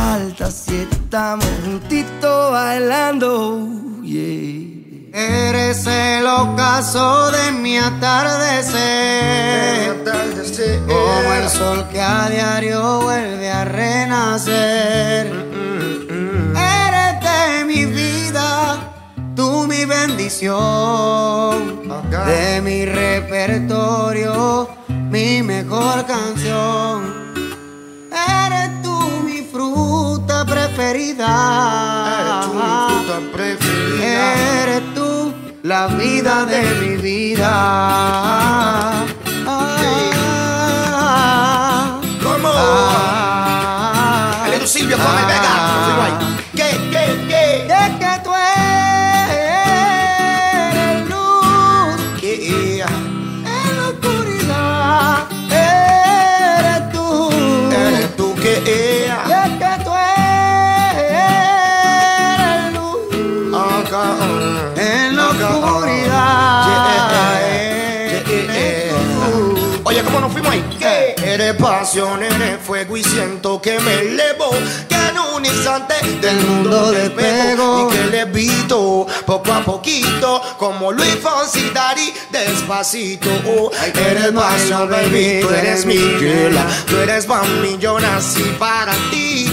falta 0.05 0.51
si 0.51 0.77
estamos 0.91 1.47
juntitos 1.65 2.53
bailando. 2.53 3.31
Yeah. 4.03 4.65
Eres 5.15 5.87
el 5.87 6.27
ocaso 6.27 7.31
de 7.31 7.53
mi 7.53 7.79
atardecer, 7.79 8.75
como 10.89 11.33
el 11.41 11.49
sol 11.49 11.87
que 11.91 12.01
a 12.01 12.29
diario 12.29 13.03
vuelve 13.03 13.49
a 13.51 13.65
renacer. 13.65 15.27
Eres 16.87 17.15
de 17.29 17.65
mi 17.65 17.85
vida, 17.87 18.49
tú 19.37 19.67
mi 19.69 19.85
bendición, 19.85 21.55
de 22.27 22.61
mi 22.61 22.85
repertorio, 22.85 24.69
mi 24.89 25.43
mejor 25.43 26.05
canción. 26.07 27.24
Fruta 30.45 30.69
preferida. 30.69 31.31
Eres 32.21 32.47
tú 32.47 32.53
mi 32.55 32.63
fruta 32.89 33.17
preferida. 33.33 34.63
Eres 34.63 34.83
tú 34.95 35.35
la 35.63 35.87
vida 35.89 36.45
de 36.45 36.63
mi 36.81 36.97
vida. 36.97 37.51
Ah, 40.27 42.01
¿Cómo? 42.23 42.51
ah, 42.53 44.45
Silvio 44.67 44.97
con 44.97 45.07
el 45.19 45.27
Eres 71.55 71.67
pasión, 71.67 72.21
eres 72.21 72.59
fuego 72.65 72.97
y 72.97 73.05
siento 73.05 73.63
que 73.63 73.79
me 73.79 73.95
elevo. 74.01 74.51
Que 74.89 74.97
en 74.97 75.19
un 75.37 75.47
instante 75.47 75.95
del 76.21 76.37
mundo 76.41 76.91
despego. 76.91 77.91
Y 77.93 77.97
que 77.97 78.07
levito 78.07 79.07
poco 79.25 79.53
a 79.53 79.61
poquito. 79.65 80.43
Como 80.59 80.91
Luis 80.91 81.17
Fonsi 81.23 81.71
Daddy, 81.71 82.13
despacito. 82.33 83.31
Oh, 83.47 83.71
eres 83.95 84.33
pasión, 84.33 84.91
baby, 84.91 85.41
tú 85.43 85.51
eres 85.51 85.87
mi 85.87 85.97
girl. 85.97 86.57
Tú 86.89 86.97
eres 86.97 87.27
para 87.27 87.45
mí, 87.45 87.77
yo 87.79 88.01
nací 88.01 88.43
para 88.59 88.93
ti. 89.13 89.49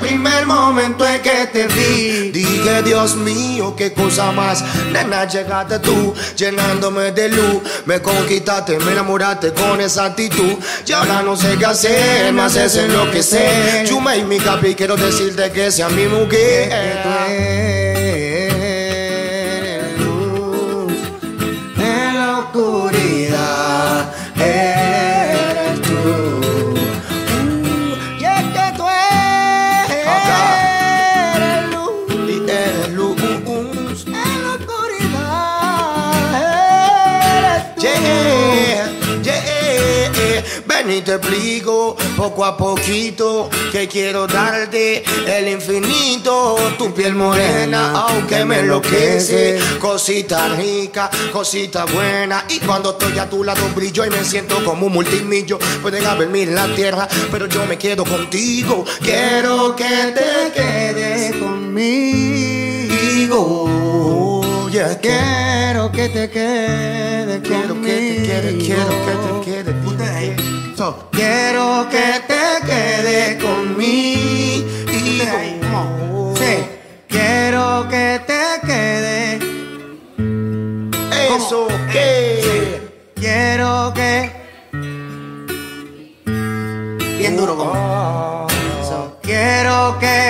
Primer 0.00 0.46
momento 0.46 1.06
en 1.06 1.20
que 1.20 1.46
te 1.52 1.66
vi, 1.66 2.30
dije 2.30 2.82
Dios 2.82 3.16
mío, 3.16 3.74
qué 3.76 3.92
cosa 3.92 4.32
más. 4.32 4.64
Nena, 4.92 5.26
llegaste 5.26 5.78
tú, 5.80 6.14
llenándome 6.36 7.12
de 7.12 7.28
luz. 7.28 7.62
Me 7.84 8.00
conquistaste, 8.00 8.78
me 8.78 8.92
enamoraste 8.92 9.52
con 9.52 9.80
esa 9.80 10.06
actitud. 10.06 10.56
Y 10.86 10.92
ahora 10.92 11.22
no 11.22 11.36
sé 11.36 11.56
qué 11.58 11.66
hacer, 11.66 12.32
me 12.32 12.42
haces 12.42 12.76
enloquecer. 12.76 13.86
You 13.86 14.00
make 14.00 14.24
me 14.24 14.38
happy, 14.38 14.74
quiero 14.74 14.96
decirte 14.96 15.50
que 15.50 15.70
sea 15.70 15.88
mi 15.88 16.06
mujer. 16.06 17.87
Y 40.90 41.02
te 41.02 41.14
explico 41.14 41.96
poco 42.16 42.44
a 42.44 42.56
poquito 42.56 43.50
que 43.70 43.86
quiero 43.88 44.26
darte 44.26 45.04
el 45.26 45.48
infinito. 45.48 46.56
Tu 46.78 46.92
piel 46.94 47.14
morena, 47.14 47.92
aunque 47.92 48.44
me 48.44 48.60
enloquece. 48.60 49.58
Cosita 49.78 50.48
rica, 50.54 51.10
cosita 51.32 51.84
buena. 51.86 52.44
Y 52.48 52.58
cuando 52.60 52.92
estoy 52.92 53.18
a 53.18 53.28
tu 53.28 53.44
lado 53.44 53.68
brillo 53.74 54.06
y 54.06 54.10
me 54.10 54.24
siento 54.24 54.64
como 54.64 54.86
un 54.86 54.92
multimillo. 54.92 55.58
Pueden 55.82 56.06
haber 56.06 56.28
mil 56.28 56.48
en 56.48 56.54
la 56.54 56.74
tierra, 56.74 57.08
pero 57.30 57.46
yo 57.46 57.66
me 57.66 57.76
quedo 57.76 58.04
contigo. 58.04 58.84
Quiero 59.02 59.74
que 59.76 60.14
te 60.14 60.52
quedes 60.54 61.36
conmigo. 61.36 62.08
Quiero 65.00 65.90
que 65.92 66.08
te 66.08 66.30
quedes 66.30 67.08
Quiero 67.42 67.74
que 67.80 67.88
te 67.88 68.22
quede, 68.26 68.58
quiero 68.58 68.88
que 68.88 69.12
te 69.12 69.40
quede. 69.44 69.47
So, 70.78 71.08
Quiero 71.10 71.88
que 71.90 72.22
te 72.28 72.64
quedes 72.64 73.42
conmigo. 73.42 74.64
Sí. 76.36 76.54
Quiero 77.08 77.88
que 77.90 78.20
te 78.24 78.60
quedes. 78.64 79.42
Eso 81.36 81.66
que. 81.90 83.10
Quiero 83.16 83.92
que. 83.92 84.30
Bien 87.18 87.36
duro 87.36 87.56
como. 87.56 88.46
So, 88.88 89.18
quiero 89.20 89.98
que. 89.98 90.27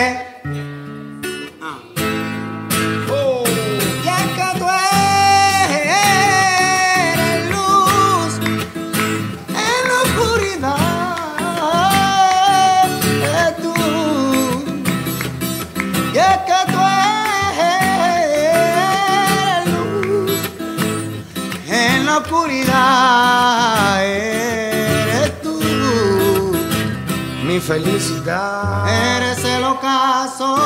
Felicidad. 27.68 28.88
Eres 29.16 29.44
el 29.44 29.62
ocaso 29.62 30.56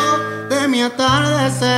de 0.49 0.69
mi 0.69 0.83
atardecer, 0.83 1.73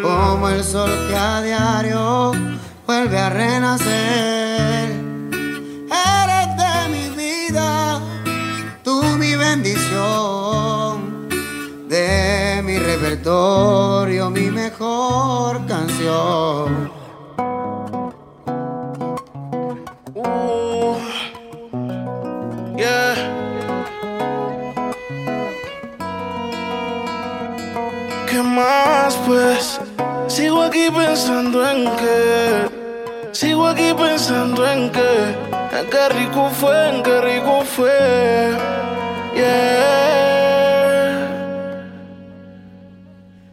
como 0.00 0.48
el 0.48 0.62
sol 0.62 0.90
que 1.08 1.16
a 1.16 1.42
diario 1.42 2.30
vuelve 2.86 3.18
a 3.18 3.30
renacer. 3.30 4.90
Eres 6.20 6.48
de 6.62 6.88
mi 6.94 7.08
vida, 7.16 8.00
tú 8.84 9.02
mi 9.18 9.34
bendición, 9.34 11.28
de 11.88 12.62
mi 12.62 12.78
repertorio 12.78 14.30
mi 14.30 14.52
mejor 14.52 15.66
canción. 15.66 16.89
Aquí 30.90 31.06
pensando 31.06 31.68
en 31.68 31.84
que. 31.96 32.68
Sigo 33.32 33.66
aquí 33.66 33.94
pensando 33.94 34.66
en 34.66 34.90
que. 34.90 35.36
En 35.78 35.86
qué 35.90 36.08
rico 36.10 36.50
fue, 36.50 36.88
en 36.88 37.02
qué 37.02 37.20
rico 37.20 37.62
fue. 37.64 38.56
Yeah. 39.34 40.50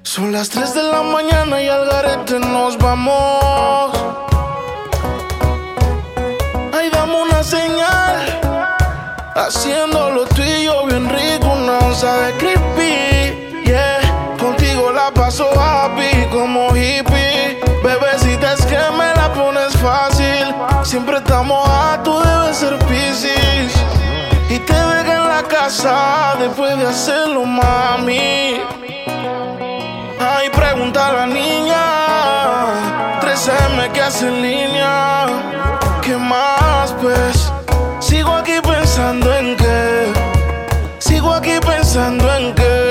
Son 0.03 0.31
las 0.31 0.49
3 0.49 0.73
de 0.73 0.83
la 0.83 1.03
mañana 1.03 1.61
y 1.61 1.67
al 1.67 1.85
garete 1.87 2.39
nos 2.39 2.77
vamos. 2.77 3.91
Ay, 6.73 6.89
dame 6.89 7.21
una 7.21 7.43
señal. 7.43 8.41
Haciéndolo 9.35 10.25
Siempre 21.37 21.53
estamos 21.53 21.69
a 21.69 22.01
tú 22.03 22.19
debes 22.19 22.57
ser 22.57 22.79
Pisces. 22.87 23.71
Y 24.49 24.57
te 24.57 24.73
deja 24.73 25.17
en 25.17 25.27
la 25.27 25.43
casa 25.43 26.35
después 26.39 26.75
de 26.77 26.87
hacerlo, 26.87 27.45
mami. 27.45 28.61
Ay, 30.19 30.49
pregunta 30.51 31.09
a 31.09 31.13
la 31.13 31.25
niña. 31.27 31.77
3M 33.21 33.91
que 33.91 34.01
hace 34.01 34.27
en 34.27 34.41
línea. 34.41 35.27
¿Qué 36.01 36.17
más, 36.17 36.95
pues? 37.01 37.51
Sigo 37.99 38.31
aquí 38.31 38.59
pensando 38.63 39.31
en 39.35 39.55
qué. 39.57 40.13
Sigo 40.97 41.33
aquí 41.33 41.59
pensando 41.59 42.33
en 42.33 42.55
qué. 42.55 42.86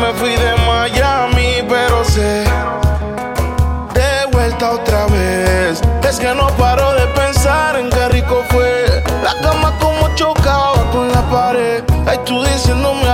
Me 0.00 0.12
fui 0.14 0.30
de 0.30 0.54
Miami, 0.66 1.64
pero 1.68 2.04
sé. 2.04 2.44
De 3.94 4.26
vuelta 4.32 4.72
otra 4.72 5.06
vez. 5.06 5.80
Es 6.08 6.18
que 6.18 6.34
no 6.34 6.48
paro 6.56 6.92
de 6.92 7.06
pensar 7.08 7.76
en 7.76 7.88
qué 7.90 8.08
rico 8.08 8.42
fue. 8.50 9.02
La 9.22 9.34
cama 9.40 9.72
como 9.80 10.14
chocaba 10.14 10.90
con 10.92 11.10
la 11.12 11.22
pared. 11.30 11.84
Ay, 12.06 12.18
tú 12.24 12.42
diciéndome 12.42 13.11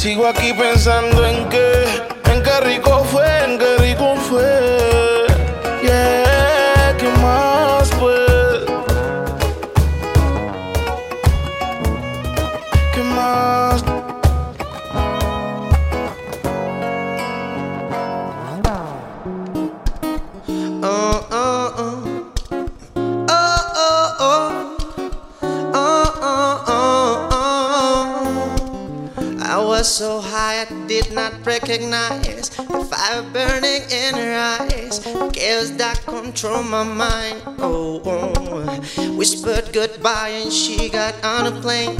Sigo 0.00 0.26
aquí 0.26 0.54
pensando 0.54 1.26
en 1.26 1.46
qué. 1.50 1.84
En 2.32 2.42
qué 2.42 2.60
rico 2.60 3.04
fue, 3.04 3.44
en 3.44 3.58
qué 3.58 3.76
rico 3.80 4.16
fue. 4.16 4.69
did 31.02 31.14
not 31.14 31.32
recognize 31.46 32.50
the 32.50 32.84
fire 32.90 33.22
burning 33.32 33.82
in 33.90 34.14
her 34.14 34.58
eyes, 34.60 35.00
the 35.00 35.30
chaos 35.32 35.70
that 35.70 36.00
control 36.04 36.62
my 36.62 36.82
mind. 36.82 37.42
Oh, 37.58 38.02
oh, 38.04 39.16
whispered 39.16 39.72
goodbye 39.72 40.28
and 40.28 40.52
she 40.52 40.88
got 40.88 41.14
on 41.24 41.46
a 41.46 41.60
plane, 41.60 41.96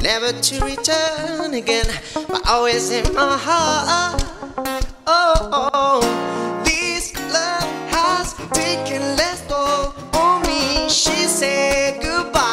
never 0.00 0.32
to 0.32 0.64
return 0.64 1.54
again, 1.54 1.86
but 2.14 2.46
always 2.48 2.90
in 2.90 3.14
my 3.14 3.36
heart. 3.36 4.24
Oh, 5.06 5.70
oh, 5.72 6.62
this 6.64 7.14
love 7.32 7.68
has 7.90 8.34
taken 8.52 9.02
less 9.16 9.46
toll 9.48 9.92
on 10.14 10.42
me. 10.42 10.88
She 10.88 11.26
said 11.26 12.00
goodbye. 12.00 12.49